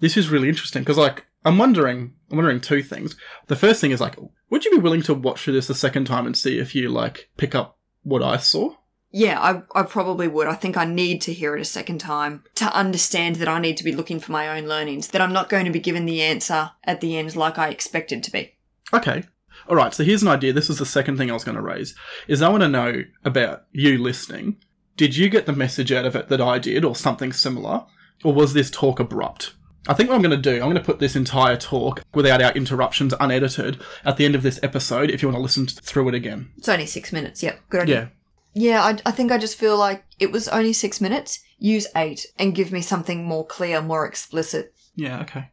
This 0.00 0.16
is 0.16 0.28
really 0.28 0.48
interesting 0.48 0.82
because, 0.82 0.98
like, 0.98 1.26
I'm 1.44 1.58
wondering, 1.58 2.14
I'm 2.30 2.36
wondering 2.36 2.60
two 2.60 2.82
things. 2.82 3.16
The 3.46 3.56
first 3.56 3.80
thing 3.80 3.90
is 3.90 4.00
like, 4.00 4.16
would 4.50 4.64
you 4.64 4.70
be 4.70 4.78
willing 4.78 5.02
to 5.02 5.14
watch 5.14 5.46
this 5.46 5.70
a 5.70 5.74
second 5.74 6.06
time 6.06 6.26
and 6.26 6.36
see 6.36 6.58
if 6.58 6.74
you 6.74 6.88
like 6.88 7.30
pick 7.36 7.54
up 7.54 7.78
what 8.02 8.22
I 8.22 8.36
saw? 8.36 8.74
Yeah, 9.10 9.40
I, 9.40 9.62
I 9.78 9.84
probably 9.84 10.28
would. 10.28 10.48
I 10.48 10.54
think 10.54 10.76
I 10.76 10.84
need 10.84 11.22
to 11.22 11.32
hear 11.32 11.56
it 11.56 11.62
a 11.62 11.64
second 11.64 11.98
time 11.98 12.44
to 12.56 12.66
understand 12.74 13.36
that 13.36 13.48
I 13.48 13.58
need 13.58 13.78
to 13.78 13.84
be 13.84 13.94
looking 13.94 14.20
for 14.20 14.32
my 14.32 14.48
own 14.48 14.68
learnings, 14.68 15.08
that 15.08 15.22
I'm 15.22 15.32
not 15.32 15.48
going 15.48 15.64
to 15.64 15.70
be 15.70 15.80
given 15.80 16.04
the 16.04 16.20
answer 16.22 16.72
at 16.84 17.00
the 17.00 17.16
end 17.16 17.34
like 17.34 17.58
I 17.58 17.68
expected 17.68 18.22
to 18.24 18.30
be. 18.30 18.56
Okay. 18.92 19.24
All 19.66 19.76
right. 19.76 19.94
So 19.94 20.04
here's 20.04 20.22
an 20.22 20.28
idea. 20.28 20.52
This 20.52 20.68
is 20.68 20.78
the 20.78 20.86
second 20.86 21.16
thing 21.16 21.30
I 21.30 21.34
was 21.34 21.44
going 21.44 21.56
to 21.56 21.62
raise. 21.62 21.94
Is 22.26 22.42
I 22.42 22.50
want 22.50 22.62
to 22.62 22.68
know 22.68 23.04
about 23.24 23.64
you 23.72 23.96
listening. 23.96 24.58
Did 24.96 25.16
you 25.16 25.30
get 25.30 25.46
the 25.46 25.52
message 25.52 25.90
out 25.90 26.04
of 26.04 26.14
it 26.14 26.28
that 26.28 26.40
I 26.40 26.58
did, 26.58 26.84
or 26.84 26.94
something 26.94 27.32
similar, 27.32 27.86
or 28.24 28.34
was 28.34 28.52
this 28.52 28.70
talk 28.70 29.00
abrupt? 29.00 29.54
I 29.86 29.94
think 29.94 30.08
what 30.08 30.16
I'm 30.16 30.22
going 30.22 30.30
to 30.30 30.36
do, 30.36 30.54
I'm 30.56 30.62
going 30.70 30.74
to 30.74 30.80
put 30.82 30.98
this 30.98 31.16
entire 31.16 31.56
talk 31.56 32.02
without 32.14 32.42
our 32.42 32.52
interruptions, 32.52 33.14
unedited, 33.20 33.80
at 34.04 34.16
the 34.16 34.24
end 34.24 34.34
of 34.34 34.42
this 34.42 34.58
episode. 34.62 35.10
If 35.10 35.22
you 35.22 35.28
want 35.28 35.36
to 35.38 35.42
listen 35.42 35.66
through 35.66 36.08
it 36.08 36.14
again. 36.14 36.50
It's 36.56 36.68
only 36.68 36.86
six 36.86 37.12
minutes. 37.12 37.42
Yep, 37.42 37.60
good 37.70 37.82
idea. 37.82 37.96
Yeah. 37.96 38.08
Yeah, 38.54 38.82
I, 38.82 38.98
I 39.06 39.10
think 39.12 39.30
I 39.30 39.38
just 39.38 39.56
feel 39.56 39.76
like 39.76 40.04
it 40.18 40.32
was 40.32 40.48
only 40.48 40.72
six 40.72 41.00
minutes. 41.00 41.40
Use 41.58 41.86
eight 41.94 42.26
and 42.38 42.54
give 42.54 42.72
me 42.72 42.80
something 42.80 43.24
more 43.24 43.46
clear, 43.46 43.80
more 43.80 44.06
explicit. 44.06 44.74
Yeah. 44.96 45.20
Okay. 45.20 45.50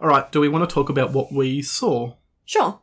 All 0.00 0.08
right. 0.08 0.30
Do 0.30 0.40
we 0.40 0.48
want 0.48 0.68
to 0.68 0.72
talk 0.72 0.88
about 0.90 1.12
what 1.12 1.32
we 1.32 1.62
saw? 1.62 2.14
Sure. 2.44 2.80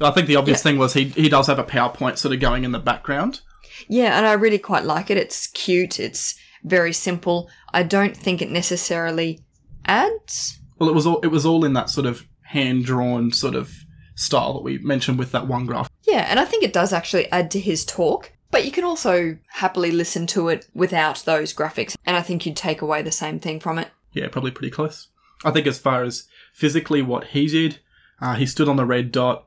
I 0.00 0.10
think 0.10 0.26
the 0.26 0.36
obvious 0.36 0.58
Yeah. 0.60 0.62
thing 0.70 0.78
was 0.78 0.94
he 0.94 1.04
he 1.10 1.28
does 1.28 1.46
have 1.46 1.58
a 1.58 1.64
PowerPoint 1.64 2.18
sort 2.18 2.34
of 2.34 2.40
going 2.40 2.64
in 2.64 2.72
the 2.72 2.78
background. 2.78 3.40
Yeah, 3.88 4.16
and 4.16 4.26
I 4.26 4.32
really 4.32 4.58
quite 4.58 4.84
like 4.84 5.10
it. 5.10 5.16
It's 5.16 5.46
cute. 5.46 6.00
It's 6.00 6.34
very 6.64 6.92
simple. 6.92 7.48
I 7.72 7.82
don't 7.82 8.16
think 8.16 8.42
it 8.42 8.50
necessarily 8.50 9.44
adds. 9.86 10.58
Well, 10.78 10.88
it 10.88 10.94
was 10.94 11.06
all 11.06 11.20
it 11.20 11.28
was 11.28 11.46
all 11.46 11.64
in 11.64 11.72
that 11.74 11.90
sort 11.90 12.06
of 12.06 12.26
hand 12.42 12.84
drawn 12.84 13.32
sort 13.32 13.54
of 13.54 13.72
style 14.14 14.54
that 14.54 14.62
we 14.62 14.78
mentioned 14.78 15.18
with 15.18 15.32
that 15.32 15.46
one 15.46 15.66
graph. 15.66 15.90
Yeah, 16.06 16.26
and 16.28 16.38
I 16.38 16.44
think 16.44 16.62
it 16.64 16.72
does 16.72 16.92
actually 16.92 17.30
add 17.32 17.50
to 17.52 17.60
his 17.60 17.84
talk. 17.84 18.32
But 18.50 18.64
you 18.64 18.70
can 18.70 18.84
also 18.84 19.36
happily 19.48 19.90
listen 19.90 20.26
to 20.28 20.48
it 20.48 20.68
without 20.72 21.18
those 21.26 21.52
graphics, 21.52 21.96
and 22.06 22.16
I 22.16 22.22
think 22.22 22.46
you'd 22.46 22.56
take 22.56 22.80
away 22.80 23.02
the 23.02 23.10
same 23.10 23.40
thing 23.40 23.58
from 23.58 23.78
it. 23.78 23.88
Yeah, 24.12 24.28
probably 24.28 24.52
pretty 24.52 24.70
close. 24.70 25.08
I 25.44 25.50
think 25.50 25.66
as 25.66 25.78
far 25.78 26.04
as 26.04 26.28
physically 26.54 27.02
what 27.02 27.24
he 27.28 27.48
did, 27.48 27.80
uh, 28.20 28.34
he 28.36 28.46
stood 28.46 28.68
on 28.68 28.76
the 28.76 28.86
red 28.86 29.10
dot. 29.12 29.46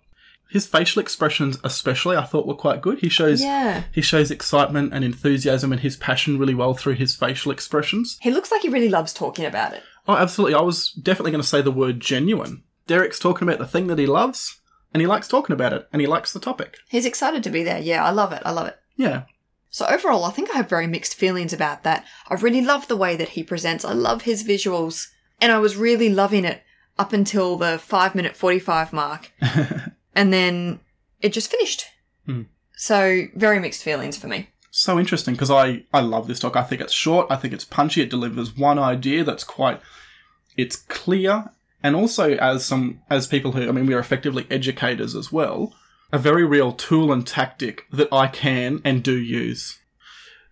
His 0.51 0.67
facial 0.67 0.99
expressions, 0.99 1.57
especially, 1.63 2.17
I 2.17 2.23
thought 2.25 2.45
were 2.45 2.55
quite 2.55 2.81
good. 2.81 2.99
He 2.99 3.09
shows 3.09 3.41
Yeah. 3.41 3.83
he 3.91 4.01
shows 4.01 4.31
excitement 4.31 4.93
and 4.93 5.03
enthusiasm 5.05 5.71
and 5.71 5.81
his 5.81 5.95
passion 5.95 6.37
really 6.37 6.55
well 6.55 6.73
through 6.73 6.95
his 6.95 7.15
facial 7.15 7.51
expressions. 7.51 8.17
He 8.21 8.31
looks 8.31 8.51
like 8.51 8.61
he 8.63 8.69
really 8.69 8.89
loves 8.89 9.13
talking 9.13 9.45
about 9.45 9.73
it. 9.73 9.83
Oh, 10.09 10.15
absolutely. 10.15 10.55
I 10.55 10.61
was 10.61 10.89
definitely 10.89 11.29
going 11.29 11.43
to 11.43 11.47
say 11.47 11.61
the 11.61 11.69
word 11.69 11.99
genuine. 11.99 12.63
Derek's 12.87 13.19
talking 13.19 13.47
about 13.47 13.59
the 13.59 13.67
thing 13.67 13.85
that 13.87 13.99
he 13.99 14.07
loves, 14.07 14.59
and 14.91 15.01
he 15.01 15.05
likes 15.05 15.27
talking 15.27 15.53
about 15.53 15.71
it, 15.71 15.87
and 15.93 16.01
he 16.01 16.07
likes 16.07 16.33
the 16.33 16.39
topic. 16.39 16.77
He's 16.89 17.05
excited 17.05 17.43
to 17.43 17.51
be 17.51 17.61
there. 17.61 17.77
Yeah, 17.77 18.03
I 18.03 18.09
love 18.09 18.33
it. 18.33 18.41
I 18.43 18.49
love 18.49 18.65
it. 18.65 18.79
Yeah. 18.95 19.25
So 19.69 19.85
overall, 19.85 20.25
I 20.25 20.31
think 20.31 20.49
I 20.49 20.57
have 20.57 20.67
very 20.67 20.87
mixed 20.87 21.13
feelings 21.13 21.53
about 21.53 21.83
that. 21.83 22.05
I 22.27 22.33
really 22.33 22.61
love 22.61 22.87
the 22.87 22.97
way 22.97 23.15
that 23.17 23.29
he 23.29 23.43
presents. 23.43 23.85
I 23.85 23.93
love 23.93 24.23
his 24.23 24.43
visuals. 24.43 25.09
And 25.39 25.51
I 25.51 25.59
was 25.59 25.77
really 25.77 26.09
loving 26.09 26.43
it 26.43 26.63
up 26.97 27.13
until 27.13 27.55
the 27.55 27.77
5 27.77 28.15
minute 28.15 28.35
45 28.35 28.91
mark. 28.91 29.31
and 30.15 30.33
then 30.33 30.79
it 31.21 31.33
just 31.33 31.51
finished. 31.51 31.85
Hmm. 32.25 32.43
So 32.75 33.25
very 33.35 33.59
mixed 33.59 33.83
feelings 33.83 34.17
for 34.17 34.27
me. 34.27 34.49
So 34.71 34.99
interesting 34.99 35.33
because 35.33 35.51
I, 35.51 35.83
I 35.93 36.01
love 36.01 36.27
this 36.27 36.39
talk. 36.39 36.55
I 36.55 36.63
think 36.63 36.81
it's 36.81 36.93
short. 36.93 37.27
I 37.29 37.35
think 37.35 37.53
it's 37.53 37.65
punchy. 37.65 38.01
It 38.01 38.09
delivers 38.09 38.55
one 38.55 38.79
idea 38.79 39.23
that's 39.23 39.43
quite, 39.43 39.81
it's 40.57 40.75
clear. 40.75 41.49
And 41.81 41.95
also 41.95 42.35
as 42.35 42.65
some, 42.65 43.01
as 43.09 43.27
people 43.27 43.53
who, 43.53 43.67
I 43.67 43.71
mean, 43.71 43.85
we 43.85 43.93
are 43.93 43.99
effectively 43.99 44.45
educators 44.49 45.15
as 45.15 45.31
well, 45.31 45.73
a 46.11 46.17
very 46.17 46.45
real 46.45 46.71
tool 46.71 47.11
and 47.11 47.25
tactic 47.25 47.85
that 47.91 48.09
I 48.11 48.27
can 48.27 48.81
and 48.83 49.03
do 49.03 49.17
use. 49.17 49.79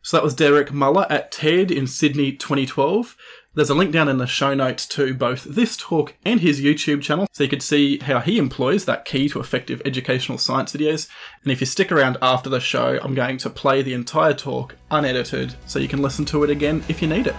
So 0.02 0.16
that 0.16 0.24
was 0.24 0.34
Derek 0.34 0.72
Muller 0.72 1.06
at 1.10 1.34
TED 1.34 1.70
in 1.70 1.86
Sydney 1.86 2.32
2012. 2.32 3.18
There's 3.58 3.72
a 3.72 3.74
link 3.74 3.92
down 3.92 4.08
in 4.08 4.20
the 4.20 4.28
show 4.28 4.54
notes 4.54 4.86
to 4.90 5.16
both 5.16 5.46
this 5.46 5.76
talk 5.76 6.14
and 6.24 6.40
his 6.40 6.62
YouTube 6.62 7.02
channel, 7.02 7.26
so 7.32 7.42
you 7.42 7.50
could 7.50 7.64
see 7.64 7.98
how 7.98 8.20
he 8.20 8.38
employs 8.38 8.86
that 8.86 9.04
key 9.04 9.28
to 9.30 9.40
effective 9.40 9.82
educational 9.84 10.38
science 10.38 10.74
videos. 10.74 11.10
And 11.42 11.52
if 11.52 11.60
you 11.60 11.66
stick 11.66 11.92
around 11.92 12.18
after 12.22 12.52
the 12.52 12.60
show, 12.60 13.00
I'm 13.02 13.16
going 13.16 13.38
to 13.38 13.50
play 13.50 13.82
the 13.82 13.96
entire 13.96 14.36
talk 14.36 14.76
unedited, 14.92 15.56
so 15.66 15.80
you 15.80 15.88
can 15.88 16.04
listen 16.04 16.24
to 16.26 16.44
it 16.44 16.52
again 16.52 16.84
if 16.88 17.02
you 17.02 17.08
need 17.08 17.26
it. 17.26 17.36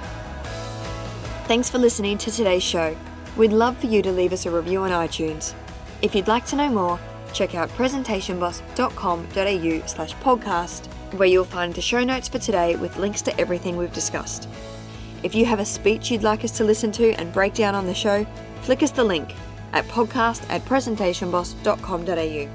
Thanks 1.44 1.70
for 1.70 1.78
listening 1.78 2.18
to 2.18 2.32
today's 2.32 2.64
show. 2.64 2.96
We'd 3.36 3.52
love 3.52 3.78
for 3.78 3.86
you 3.86 4.02
to 4.02 4.10
leave 4.10 4.32
us 4.32 4.44
a 4.44 4.50
review 4.50 4.80
on 4.80 4.90
iTunes. 4.90 5.54
If 6.02 6.16
you'd 6.16 6.26
like 6.26 6.46
to 6.46 6.56
know 6.56 6.68
more, 6.68 6.98
check 7.32 7.54
out 7.54 7.68
presentationboss.com.au 7.76 9.86
slash 9.86 10.16
podcast, 10.16 10.86
where 11.16 11.28
you'll 11.28 11.44
find 11.44 11.72
the 11.72 11.80
show 11.80 12.02
notes 12.02 12.26
for 12.26 12.40
today 12.40 12.74
with 12.74 12.96
links 12.96 13.22
to 13.22 13.40
everything 13.40 13.76
we've 13.76 13.92
discussed. 13.92 14.48
If 15.22 15.34
you 15.34 15.44
have 15.46 15.58
a 15.58 15.64
speech 15.64 16.10
you'd 16.10 16.22
like 16.22 16.44
us 16.44 16.52
to 16.58 16.64
listen 16.64 16.92
to 16.92 17.12
and 17.14 17.32
break 17.32 17.54
down 17.54 17.74
on 17.74 17.86
the 17.86 17.94
show, 17.94 18.24
flick 18.62 18.82
us 18.82 18.90
the 18.90 19.02
link 19.04 19.34
at 19.72 19.84
podcast 19.86 20.48
at 20.48 20.64
presentationboss.com.au. 20.64 22.48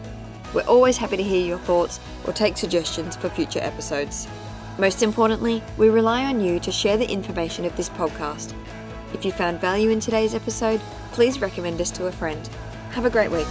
We're 0.53 0.67
always 0.67 0.97
happy 0.97 1.17
to 1.17 1.23
hear 1.23 1.45
your 1.45 1.57
thoughts 1.59 1.99
or 2.25 2.33
take 2.33 2.57
suggestions 2.57 3.15
for 3.15 3.29
future 3.29 3.59
episodes. 3.59 4.27
Most 4.77 5.03
importantly, 5.03 5.61
we 5.77 5.89
rely 5.89 6.25
on 6.25 6.39
you 6.39 6.59
to 6.61 6.71
share 6.71 6.97
the 6.97 7.09
information 7.09 7.65
of 7.65 7.75
this 7.75 7.89
podcast. 7.89 8.53
If 9.13 9.25
you 9.25 9.31
found 9.31 9.59
value 9.59 9.89
in 9.89 9.99
today's 9.99 10.33
episode, 10.33 10.79
please 11.11 11.41
recommend 11.41 11.81
us 11.81 11.91
to 11.91 12.07
a 12.07 12.11
friend. 12.11 12.47
Have 12.91 13.05
a 13.05 13.09
great 13.09 13.31
week. 13.31 13.47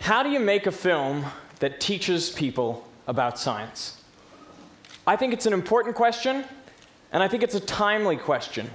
How 0.00 0.22
do 0.22 0.30
you 0.30 0.40
make 0.40 0.66
a 0.66 0.72
film 0.72 1.24
that 1.60 1.80
teaches 1.80 2.30
people 2.30 2.86
about 3.06 3.38
science? 3.38 3.99
I 5.10 5.16
think 5.16 5.32
it's 5.32 5.46
an 5.46 5.52
important 5.52 5.96
question, 5.96 6.44
and 7.10 7.20
I 7.20 7.26
think 7.26 7.42
it's 7.42 7.56
a 7.56 7.60
timely 7.60 8.16
question, 8.16 8.70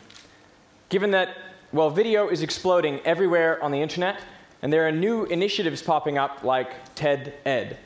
given 0.90 1.12
that, 1.12 1.38
well, 1.72 1.90
video 1.90 2.28
is 2.28 2.42
exploding 2.42 3.00
everywhere 3.06 3.64
on 3.64 3.72
the 3.72 3.82
internet, 3.82 4.20
and 4.62 4.74
there 4.74 4.86
are 4.86 4.92
new 4.92 5.24
initiatives 5.28 5.82
popping 5.82 6.18
up 6.18 6.44
like 6.44 6.94
TED 6.94 7.36
Ed. 7.46 7.78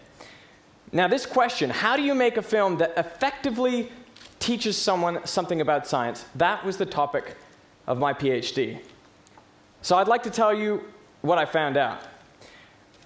Now, 0.92 1.08
this 1.08 1.28
question, 1.28 1.70
how 1.70 1.96
do 1.96 2.02
you 2.02 2.16
make 2.16 2.38
a 2.38 2.42
film 2.42 2.80
that 2.80 2.98
effectively 2.98 3.92
teaches 4.40 4.76
someone 4.76 5.28
something 5.28 5.62
about 5.62 5.86
science? 5.86 6.26
That 6.34 6.66
was 6.66 6.78
the 6.78 6.88
topic 6.88 7.36
of 7.86 8.00
my 8.00 8.16
PhD. 8.16 8.80
So 9.84 9.96
I'd 9.96 10.08
like 10.08 10.24
to 10.24 10.32
tell 10.32 10.56
you 10.56 10.86
what 11.22 11.38
I 11.38 11.46
found 11.46 11.78
out. 11.78 12.02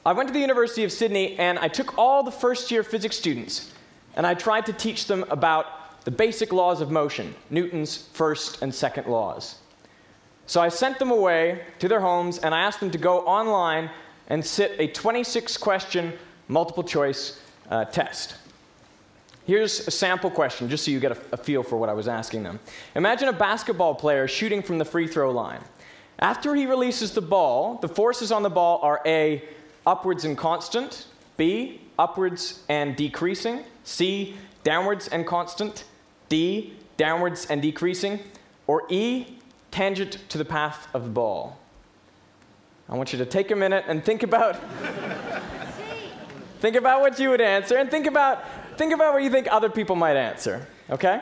I 0.06 0.14
went 0.14 0.30
to 0.30 0.34
the 0.34 0.40
University 0.40 0.86
of 0.86 0.92
Sydney 0.94 1.38
and 1.38 1.60
I 1.60 1.68
took 1.68 1.98
all 1.98 2.24
the 2.24 2.32
first 2.32 2.72
year 2.72 2.82
physics 2.82 3.18
students 3.18 3.73
and 4.16 4.26
I 4.28 4.34
tried 4.34 4.66
to 4.68 4.74
teach 4.74 5.08
them 5.08 5.26
about 5.30 6.04
the 6.06 6.12
basic 6.12 6.52
laws 6.52 6.82
of 6.82 6.92
motion, 6.92 7.34
Newton's 7.50 8.10
first 8.14 8.62
and 8.62 8.74
second 8.74 9.08
laws. 9.08 9.60
So 10.46 10.62
I 10.62 10.70
sent 10.70 11.00
them 11.00 11.12
away 11.12 11.62
to 11.80 11.88
their 11.88 12.02
homes 12.02 12.38
and 12.40 12.54
I 12.54 12.62
asked 12.62 12.80
them 12.80 12.92
to 12.92 12.98
go 12.98 13.22
online 13.22 13.90
and 14.28 14.46
sit 14.46 14.76
a 14.80 14.88
26 14.88 15.58
question 15.58 16.14
multiple 16.48 16.84
choice 16.84 17.40
uh, 17.70 17.86
test. 17.86 18.36
Here's 19.46 19.88
a 19.88 19.92
sample 19.92 20.30
question, 20.30 20.70
just 20.70 20.86
so 20.86 20.92
you 20.92 21.00
get 21.00 21.12
a, 21.12 21.18
a 21.34 21.38
feel 21.38 21.64
for 21.64 21.78
what 21.78 21.90
I 21.90 21.94
was 21.94 22.08
asking 22.08 22.44
them. 22.44 22.60
Imagine 22.96 23.30
a 23.30 23.34
basketball 23.34 23.96
player 23.96 24.28
shooting 24.28 24.62
from 24.62 24.78
the 24.78 24.86
free 24.86 25.08
throw 25.08 25.32
line. 25.32 25.62
After 26.20 26.56
he 26.56 26.66
releases 26.66 27.12
the 27.12 27.22
ball, 27.22 27.80
the 27.82 27.90
forces 27.90 28.32
on 28.32 28.44
the 28.44 28.50
ball 28.50 28.80
are 28.84 29.02
A, 29.06 29.44
upwards 29.86 30.24
and 30.24 30.38
constant, 30.38 31.08
B, 31.36 31.82
upwards 31.98 32.64
and 32.70 32.96
decreasing, 32.96 33.64
C, 33.84 34.36
downwards 34.64 35.08
and 35.08 35.26
constant, 35.26 35.84
D, 36.30 36.74
downwards 36.98 37.46
and 37.46 37.62
decreasing, 37.62 38.20
or 38.68 38.84
E, 38.90 39.38
tangent 39.72 40.18
to 40.30 40.38
the 40.38 40.46
path 40.46 40.88
of 40.94 41.04
the 41.04 41.10
ball? 41.10 41.58
I 42.90 42.96
want 42.96 43.14
you 43.14 43.20
to 43.20 43.26
take 43.26 43.52
a 43.52 43.56
minute 43.56 43.86
and 43.88 44.04
think 44.04 44.24
about 44.24 44.60
think 46.60 46.76
about 46.76 47.02
what 47.02 47.20
you 47.20 47.30
would 47.30 47.42
answer 47.42 47.78
and 47.78 47.90
think 47.90 48.08
about 48.08 48.44
think 48.78 48.94
about 48.94 49.14
what 49.14 49.24
you 49.24 49.30
think 49.30 49.48
other 49.52 49.70
people 49.70 49.96
might 49.96 50.16
answer, 50.16 50.66
okay? 50.90 51.22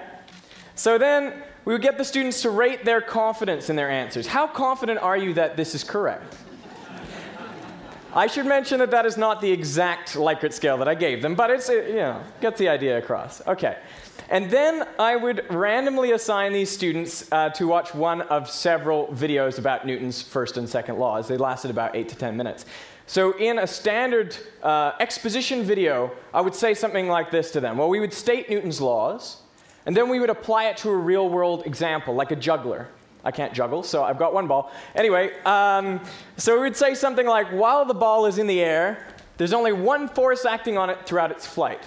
So 0.75 0.97
then 0.97 1.33
we 1.65 1.73
would 1.73 1.81
get 1.81 1.97
the 1.97 2.05
students 2.05 2.41
to 2.41 2.49
rate 2.49 2.85
their 2.85 3.01
confidence 3.01 3.69
in 3.69 3.75
their 3.75 3.89
answers. 3.89 4.27
How 4.27 4.47
confident 4.47 4.99
are 4.99 5.17
you 5.17 5.33
that 5.35 5.55
this 5.55 5.75
is 5.75 5.83
correct? 5.83 6.35
I 8.13 8.27
should 8.27 8.45
mention 8.45 8.79
that 8.79 8.91
that 8.91 9.05
is 9.05 9.15
not 9.15 9.39
the 9.39 9.49
exact 9.49 10.15
Likert 10.15 10.51
scale 10.51 10.77
that 10.79 10.87
I 10.87 10.95
gave 10.95 11.21
them, 11.21 11.33
but 11.33 11.49
it's, 11.49 11.69
you 11.69 11.93
know, 11.93 12.21
gets 12.41 12.59
the 12.59 12.67
idea 12.67 12.97
across. 12.97 13.45
Okay. 13.47 13.77
And 14.29 14.51
then 14.51 14.85
I 14.99 15.15
would 15.15 15.45
randomly 15.49 16.11
assign 16.11 16.51
these 16.51 16.69
students 16.69 17.31
uh, 17.31 17.49
to 17.51 17.67
watch 17.67 17.93
one 17.93 18.21
of 18.23 18.49
several 18.49 19.07
videos 19.07 19.59
about 19.59 19.85
Newton's 19.85 20.21
first 20.21 20.57
and 20.57 20.67
second 20.67 20.97
laws. 20.97 21.29
They 21.29 21.37
lasted 21.37 21.71
about 21.71 21.95
eight 21.95 22.09
to 22.09 22.15
10 22.15 22.35
minutes. 22.35 22.65
So, 23.07 23.37
in 23.37 23.59
a 23.59 23.67
standard 23.67 24.37
uh, 24.63 24.93
exposition 24.99 25.63
video, 25.63 26.11
I 26.33 26.39
would 26.39 26.55
say 26.55 26.73
something 26.73 27.07
like 27.07 27.29
this 27.29 27.51
to 27.51 27.59
them. 27.59 27.77
Well, 27.77 27.89
we 27.89 27.99
would 27.99 28.13
state 28.13 28.49
Newton's 28.49 28.79
laws, 28.79 29.41
and 29.85 29.97
then 29.97 30.07
we 30.07 30.19
would 30.19 30.29
apply 30.29 30.65
it 30.65 30.77
to 30.77 30.89
a 30.89 30.95
real 30.95 31.27
world 31.27 31.65
example, 31.65 32.13
like 32.13 32.31
a 32.31 32.37
juggler. 32.37 32.87
I 33.23 33.31
can't 33.31 33.53
juggle, 33.53 33.83
so 33.83 34.03
I've 34.03 34.17
got 34.17 34.33
one 34.33 34.47
ball. 34.47 34.71
Anyway, 34.95 35.31
um, 35.43 36.01
so 36.37 36.55
we 36.55 36.61
would 36.61 36.75
say 36.75 36.95
something 36.95 37.27
like 37.27 37.47
while 37.49 37.85
the 37.85 37.93
ball 37.93 38.25
is 38.25 38.37
in 38.37 38.47
the 38.47 38.61
air, 38.61 39.05
there's 39.37 39.53
only 39.53 39.73
one 39.73 40.07
force 40.07 40.45
acting 40.45 40.77
on 40.77 40.89
it 40.89 41.05
throughout 41.05 41.31
its 41.31 41.45
flight. 41.45 41.83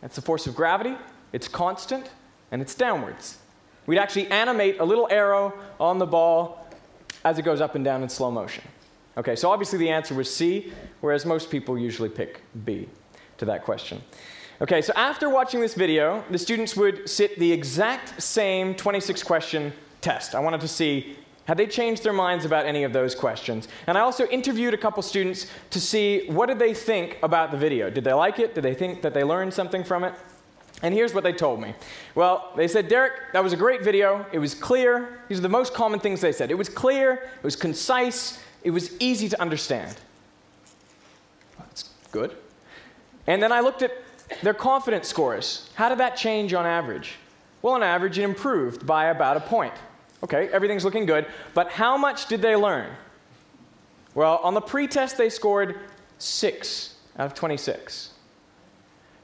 That's 0.00 0.16
the 0.16 0.22
force 0.22 0.46
of 0.46 0.56
gravity, 0.56 0.96
it's 1.32 1.48
constant, 1.48 2.10
and 2.50 2.60
it's 2.60 2.74
downwards. 2.74 3.38
We'd 3.86 3.98
actually 3.98 4.28
animate 4.28 4.80
a 4.80 4.84
little 4.84 5.08
arrow 5.10 5.52
on 5.80 5.98
the 5.98 6.06
ball 6.06 6.66
as 7.24 7.38
it 7.38 7.42
goes 7.42 7.60
up 7.60 7.74
and 7.74 7.84
down 7.84 8.02
in 8.02 8.08
slow 8.08 8.30
motion. 8.30 8.64
Okay, 9.16 9.36
so 9.36 9.50
obviously 9.50 9.78
the 9.78 9.90
answer 9.90 10.14
was 10.14 10.34
C, 10.34 10.72
whereas 11.00 11.26
most 11.26 11.50
people 11.50 11.78
usually 11.78 12.08
pick 12.08 12.40
B 12.64 12.88
to 13.38 13.44
that 13.44 13.64
question. 13.64 14.00
Okay, 14.60 14.80
so 14.80 14.92
after 14.94 15.28
watching 15.28 15.60
this 15.60 15.74
video, 15.74 16.24
the 16.30 16.38
students 16.38 16.76
would 16.76 17.08
sit 17.08 17.38
the 17.38 17.50
exact 17.50 18.22
same 18.22 18.74
26 18.74 19.22
question 19.22 19.72
test. 20.02 20.34
I 20.34 20.40
wanted 20.40 20.60
to 20.60 20.68
see 20.68 21.16
had 21.44 21.56
they 21.56 21.66
changed 21.66 22.04
their 22.04 22.12
minds 22.12 22.44
about 22.44 22.66
any 22.66 22.84
of 22.84 22.92
those 22.92 23.14
questions. 23.14 23.66
And 23.86 23.98
I 23.98 24.02
also 24.02 24.26
interviewed 24.28 24.74
a 24.74 24.78
couple 24.78 25.02
students 25.02 25.46
to 25.70 25.80
see 25.80 26.26
what 26.28 26.46
did 26.46 26.58
they 26.58 26.72
think 26.72 27.18
about 27.22 27.50
the 27.50 27.56
video. 27.56 27.90
Did 27.90 28.04
they 28.04 28.12
like 28.12 28.38
it? 28.38 28.54
Did 28.54 28.62
they 28.62 28.74
think 28.74 29.02
that 29.02 29.12
they 29.12 29.24
learned 29.24 29.52
something 29.52 29.82
from 29.82 30.04
it? 30.04 30.14
And 30.82 30.94
here's 30.94 31.14
what 31.14 31.24
they 31.24 31.32
told 31.32 31.60
me. 31.60 31.74
Well, 32.14 32.52
they 32.56 32.66
said, 32.68 32.88
Derek, 32.88 33.32
that 33.32 33.42
was 33.42 33.52
a 33.52 33.56
great 33.56 33.82
video. 33.82 34.26
It 34.32 34.38
was 34.38 34.54
clear. 34.54 35.20
These 35.28 35.38
are 35.38 35.42
the 35.42 35.48
most 35.48 35.74
common 35.74 36.00
things 36.00 36.20
they 36.20 36.32
said. 36.32 36.50
It 36.50 36.58
was 36.58 36.68
clear, 36.68 37.14
it 37.14 37.44
was 37.44 37.56
concise, 37.56 38.40
it 38.64 38.70
was 38.70 39.00
easy 39.00 39.28
to 39.28 39.40
understand. 39.40 39.96
That's 41.58 41.90
good. 42.10 42.36
And 43.26 43.42
then 43.42 43.52
I 43.52 43.60
looked 43.60 43.82
at 43.82 43.92
their 44.42 44.54
confidence 44.54 45.08
scores. 45.08 45.70
How 45.74 45.88
did 45.88 45.98
that 45.98 46.16
change 46.16 46.52
on 46.54 46.66
average? 46.66 47.14
Well, 47.60 47.74
on 47.74 47.82
average, 47.82 48.18
it 48.18 48.22
improved 48.22 48.86
by 48.86 49.06
about 49.06 49.36
a 49.36 49.40
point. 49.40 49.74
Okay, 50.22 50.48
everything's 50.48 50.84
looking 50.84 51.04
good, 51.04 51.26
but 51.52 51.70
how 51.70 51.96
much 51.96 52.26
did 52.26 52.42
they 52.42 52.54
learn? 52.54 52.90
Well, 54.14 54.40
on 54.42 54.54
the 54.54 54.60
pretest, 54.60 55.16
they 55.18 55.28
scored 55.30 55.80
6 56.18 56.94
out 57.18 57.26
of 57.26 57.34
26. 57.34 58.10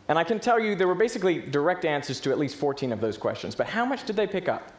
And 0.09 0.19
I 0.19 0.25
can 0.25 0.41
tell 0.41 0.59
you 0.59 0.75
there 0.75 0.89
were 0.89 0.95
basically 0.95 1.39
direct 1.39 1.85
answers 1.85 2.19
to 2.21 2.31
at 2.33 2.39
least 2.39 2.57
14 2.57 2.93
of 2.93 3.01
those 3.01 3.19
questions, 3.19 3.55
but 3.55 3.67
how 3.67 3.85
much 3.85 4.05
did 4.05 4.17
they 4.17 4.27
pick 4.27 4.49
up? 4.49 4.73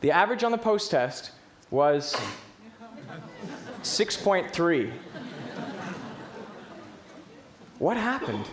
The 0.00 0.10
average 0.10 0.44
on 0.44 0.50
the 0.50 0.58
post 0.58 0.90
test 0.90 1.30
was 1.70 2.14
6.3. 3.82 4.92
What 7.78 7.96
happened? 7.96 8.44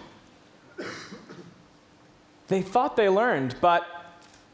They 2.48 2.62
thought 2.62 2.96
they 2.96 3.10
learned, 3.10 3.56
but 3.62 3.86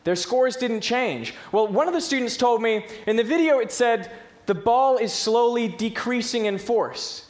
their 0.04 0.16
scores 0.16 0.56
didn't 0.56 0.82
change. 0.82 1.34
Well, 1.52 1.68
one 1.68 1.88
of 1.88 1.94
the 1.94 2.02
students 2.02 2.38
told 2.38 2.62
me 2.62 2.86
in 3.06 3.16
the 3.16 3.24
video 3.24 3.60
it 3.60 3.72
said 3.72 4.12
the 4.46 4.56
ball 4.56 4.98
is 4.98 5.14
slowly 5.14 5.68
decreasing 5.68 6.46
in 6.46 6.58
force. 6.58 7.26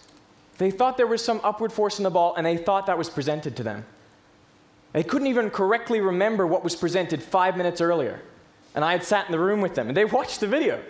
They 0.57 0.71
thought 0.71 0.97
there 0.97 1.07
was 1.07 1.23
some 1.23 1.41
upward 1.43 1.71
force 1.71 1.99
in 1.99 2.03
the 2.03 2.09
ball 2.09 2.35
and 2.35 2.45
they 2.45 2.57
thought 2.57 2.85
that 2.85 2.97
was 2.97 3.09
presented 3.09 3.55
to 3.57 3.63
them. 3.63 3.85
They 4.93 5.03
couldn't 5.03 5.27
even 5.27 5.49
correctly 5.49 6.01
remember 6.01 6.47
what 6.47 6.63
was 6.63 6.75
presented 6.75 7.21
five 7.21 7.57
minutes 7.57 7.81
earlier. 7.81 8.21
And 8.75 8.83
I 8.83 8.91
had 8.91 9.03
sat 9.03 9.25
in 9.25 9.31
the 9.31 9.39
room 9.39 9.61
with 9.61 9.75
them 9.75 9.87
and 9.87 9.97
they 9.97 10.05
watched 10.05 10.39
the 10.39 10.47
video. 10.47 10.81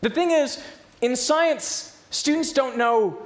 The 0.00 0.10
thing 0.10 0.30
is, 0.30 0.62
in 1.00 1.16
science, 1.16 2.00
students 2.10 2.52
don't 2.52 2.76
know 2.76 3.18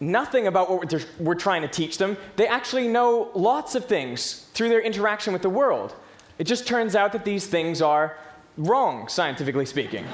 nothing 0.00 0.46
about 0.46 0.70
what 0.70 1.06
we're, 1.18 1.34
trying 1.34 1.62
to 1.62 1.68
teach 1.68 1.98
them. 1.98 2.16
They 2.36 2.46
actually 2.46 2.88
know 2.88 3.30
lots 3.34 3.74
of 3.74 3.86
things 3.86 4.46
through 4.52 4.68
their 4.68 4.80
interaction 4.80 5.32
with 5.32 5.42
the 5.42 5.50
world. 5.50 5.94
It 6.38 6.44
just 6.44 6.66
turns 6.66 6.94
out 6.94 7.12
that 7.12 7.24
these 7.24 7.46
things 7.46 7.80
are 7.80 8.16
wrong, 8.56 9.08
scientifically 9.08 9.66
speaking. 9.66 10.04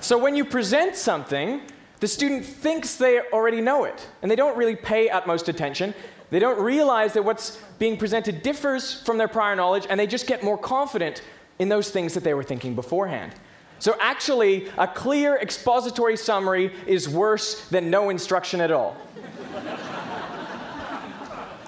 so 0.00 0.18
when 0.18 0.36
you 0.36 0.44
present 0.44 0.94
something, 0.96 1.62
the 2.00 2.08
student 2.08 2.44
thinks 2.44 2.96
they 2.96 3.20
already 3.32 3.60
know 3.60 3.84
it, 3.84 4.06
and 4.20 4.30
they 4.30 4.36
don't 4.36 4.56
really 4.56 4.76
pay 4.76 5.08
utmost 5.08 5.48
attention. 5.48 5.94
They 6.30 6.38
don't 6.38 6.60
realize 6.60 7.14
that 7.14 7.24
what's 7.24 7.58
being 7.78 7.96
presented 7.96 8.42
differs 8.42 9.00
from 9.02 9.16
their 9.16 9.28
prior 9.28 9.56
knowledge, 9.56 9.86
and 9.88 9.98
they 9.98 10.06
just 10.06 10.26
get 10.26 10.42
more 10.42 10.58
confident 10.58 11.22
in 11.58 11.68
those 11.68 11.90
things 11.90 12.12
that 12.14 12.24
they 12.24 12.34
were 12.34 12.42
thinking 12.42 12.74
beforehand. 12.74 13.32
So, 13.78 13.96
actually, 14.00 14.68
a 14.78 14.88
clear 14.88 15.36
expository 15.36 16.16
summary 16.16 16.72
is 16.86 17.08
worse 17.08 17.68
than 17.68 17.90
no 17.90 18.10
instruction 18.10 18.60
at 18.60 18.70
all. 18.70 18.96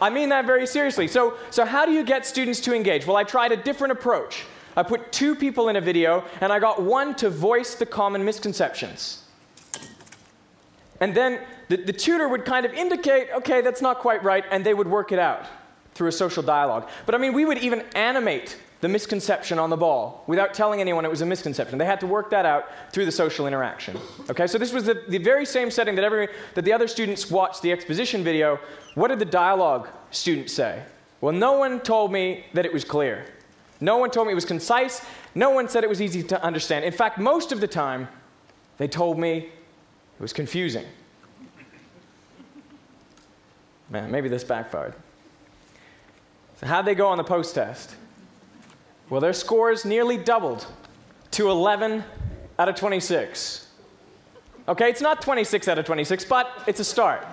I 0.00 0.10
mean 0.10 0.28
that 0.28 0.46
very 0.46 0.66
seriously. 0.66 1.08
So, 1.08 1.34
so, 1.50 1.64
how 1.64 1.86
do 1.86 1.92
you 1.92 2.04
get 2.04 2.26
students 2.26 2.60
to 2.60 2.74
engage? 2.74 3.06
Well, 3.06 3.16
I 3.16 3.24
tried 3.24 3.52
a 3.52 3.56
different 3.56 3.92
approach. 3.92 4.44
I 4.76 4.82
put 4.82 5.10
two 5.10 5.34
people 5.34 5.68
in 5.68 5.76
a 5.76 5.80
video, 5.80 6.24
and 6.40 6.52
I 6.52 6.60
got 6.60 6.80
one 6.80 7.14
to 7.16 7.30
voice 7.30 7.74
the 7.74 7.86
common 7.86 8.24
misconceptions. 8.24 9.24
And 11.00 11.14
then 11.14 11.40
the, 11.68 11.76
the 11.76 11.92
tutor 11.92 12.28
would 12.28 12.44
kind 12.44 12.64
of 12.64 12.72
indicate, 12.74 13.28
okay, 13.34 13.60
that's 13.60 13.82
not 13.82 13.98
quite 13.98 14.22
right, 14.22 14.44
and 14.50 14.64
they 14.64 14.74
would 14.74 14.88
work 14.88 15.12
it 15.12 15.18
out 15.18 15.46
through 15.94 16.08
a 16.08 16.12
social 16.12 16.42
dialogue. 16.42 16.88
But 17.06 17.14
I 17.14 17.18
mean, 17.18 17.32
we 17.32 17.44
would 17.44 17.58
even 17.58 17.84
animate 17.94 18.56
the 18.80 18.88
misconception 18.88 19.58
on 19.58 19.70
the 19.70 19.76
ball 19.76 20.22
without 20.26 20.54
telling 20.54 20.80
anyone 20.80 21.04
it 21.04 21.10
was 21.10 21.20
a 21.20 21.26
misconception. 21.26 21.78
They 21.78 21.84
had 21.84 22.00
to 22.00 22.06
work 22.06 22.30
that 22.30 22.46
out 22.46 22.66
through 22.92 23.06
the 23.06 23.12
social 23.12 23.46
interaction. 23.46 23.98
Okay, 24.30 24.46
so 24.46 24.56
this 24.56 24.72
was 24.72 24.84
the, 24.84 25.02
the 25.08 25.18
very 25.18 25.44
same 25.44 25.70
setting 25.70 25.96
that, 25.96 26.04
every, 26.04 26.28
that 26.54 26.64
the 26.64 26.72
other 26.72 26.86
students 26.86 27.30
watched 27.30 27.62
the 27.62 27.72
exposition 27.72 28.22
video. 28.22 28.60
What 28.94 29.08
did 29.08 29.18
the 29.18 29.24
dialogue 29.24 29.88
students 30.10 30.52
say? 30.52 30.82
Well, 31.20 31.32
no 31.32 31.58
one 31.58 31.80
told 31.80 32.12
me 32.12 32.44
that 32.54 32.64
it 32.64 32.72
was 32.72 32.84
clear. 32.84 33.26
No 33.80 33.98
one 33.98 34.10
told 34.10 34.26
me 34.26 34.32
it 34.32 34.36
was 34.36 34.44
concise. 34.44 35.04
No 35.34 35.50
one 35.50 35.68
said 35.68 35.82
it 35.82 35.90
was 35.90 36.00
easy 36.00 36.22
to 36.24 36.42
understand. 36.42 36.84
In 36.84 36.92
fact, 36.92 37.18
most 37.18 37.50
of 37.50 37.60
the 37.60 37.68
time, 37.68 38.08
they 38.76 38.86
told 38.86 39.18
me 39.18 39.38
it 39.38 40.20
was 40.20 40.32
confusing. 40.32 40.84
Man, 43.90 44.10
maybe 44.10 44.28
this 44.28 44.44
backfired. 44.44 44.94
So, 46.60 46.66
how'd 46.66 46.84
they 46.84 46.94
go 46.94 47.06
on 47.06 47.18
the 47.18 47.24
post 47.24 47.54
test? 47.54 47.96
Well, 49.10 49.20
their 49.20 49.32
scores 49.32 49.84
nearly 49.84 50.16
doubled 50.16 50.66
to 51.32 51.50
11 51.50 52.04
out 52.58 52.68
of 52.68 52.74
26. 52.74 53.66
Okay, 54.68 54.90
it's 54.90 55.00
not 55.00 55.22
26 55.22 55.68
out 55.68 55.78
of 55.78 55.86
26, 55.86 56.24
but 56.26 56.50
it's 56.66 56.80
a 56.80 56.84
start. 56.84 57.26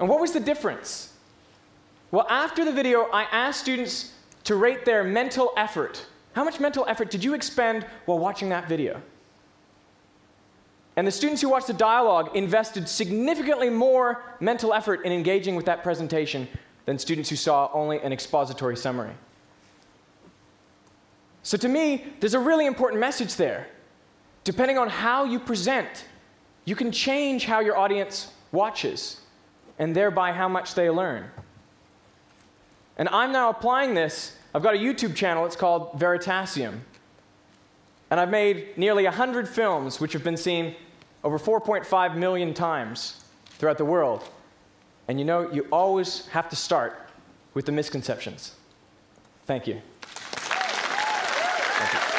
And 0.00 0.08
what 0.08 0.20
was 0.20 0.32
the 0.32 0.40
difference? 0.40 1.12
Well, 2.10 2.26
after 2.28 2.64
the 2.64 2.72
video, 2.72 3.08
I 3.12 3.24
asked 3.24 3.60
students 3.60 4.12
to 4.44 4.56
rate 4.56 4.84
their 4.84 5.04
mental 5.04 5.52
effort. 5.56 6.04
How 6.32 6.44
much 6.44 6.60
mental 6.60 6.84
effort 6.88 7.10
did 7.10 7.22
you 7.22 7.34
expend 7.34 7.86
while 8.06 8.18
watching 8.18 8.48
that 8.50 8.68
video? 8.68 9.00
And 10.96 11.06
the 11.06 11.12
students 11.12 11.42
who 11.42 11.48
watched 11.48 11.66
the 11.66 11.74
dialogue 11.74 12.34
invested 12.34 12.88
significantly 12.88 13.70
more 13.70 14.22
mental 14.40 14.72
effort 14.72 15.04
in 15.04 15.12
engaging 15.12 15.54
with 15.54 15.66
that 15.66 15.82
presentation 15.82 16.48
than 16.86 16.98
students 16.98 17.28
who 17.28 17.36
saw 17.36 17.70
only 17.72 18.00
an 18.00 18.12
expository 18.12 18.76
summary. 18.76 19.12
So 21.46 21.56
to 21.58 21.68
me, 21.68 22.04
there's 22.18 22.34
a 22.34 22.40
really 22.40 22.66
important 22.66 23.00
message 23.00 23.36
there. 23.36 23.68
Depending 24.42 24.78
on 24.78 24.88
how 24.88 25.22
you 25.22 25.38
present, 25.38 26.04
you 26.64 26.74
can 26.74 26.90
change 26.90 27.44
how 27.44 27.60
your 27.60 27.78
audience 27.78 28.32
watches 28.50 29.20
and 29.78 29.94
thereby 29.94 30.32
how 30.32 30.48
much 30.48 30.74
they 30.74 30.90
learn. 30.90 31.30
And 32.96 33.08
I'm 33.10 33.30
now 33.30 33.50
applying 33.50 33.94
this. 33.94 34.36
I've 34.56 34.64
got 34.64 34.74
a 34.74 34.78
YouTube 34.78 35.14
channel, 35.14 35.46
it's 35.46 35.54
called 35.54 35.92
Veritasium. 36.00 36.80
And 38.10 38.18
I've 38.18 38.30
made 38.30 38.76
nearly 38.76 39.04
100 39.04 39.48
films 39.48 40.00
which 40.00 40.14
have 40.14 40.24
been 40.24 40.36
seen 40.36 40.74
over 41.22 41.38
4.5 41.38 42.16
million 42.16 42.54
times 42.54 43.24
throughout 43.50 43.78
the 43.78 43.84
world. 43.84 44.28
And 45.06 45.20
you 45.20 45.24
know, 45.24 45.48
you 45.52 45.68
always 45.70 46.26
have 46.26 46.48
to 46.48 46.56
start 46.56 47.08
with 47.54 47.66
the 47.66 47.72
misconceptions. 47.72 48.56
Thank 49.44 49.68
you. 49.68 49.80
Thank 51.88 52.10
you. 52.10 52.15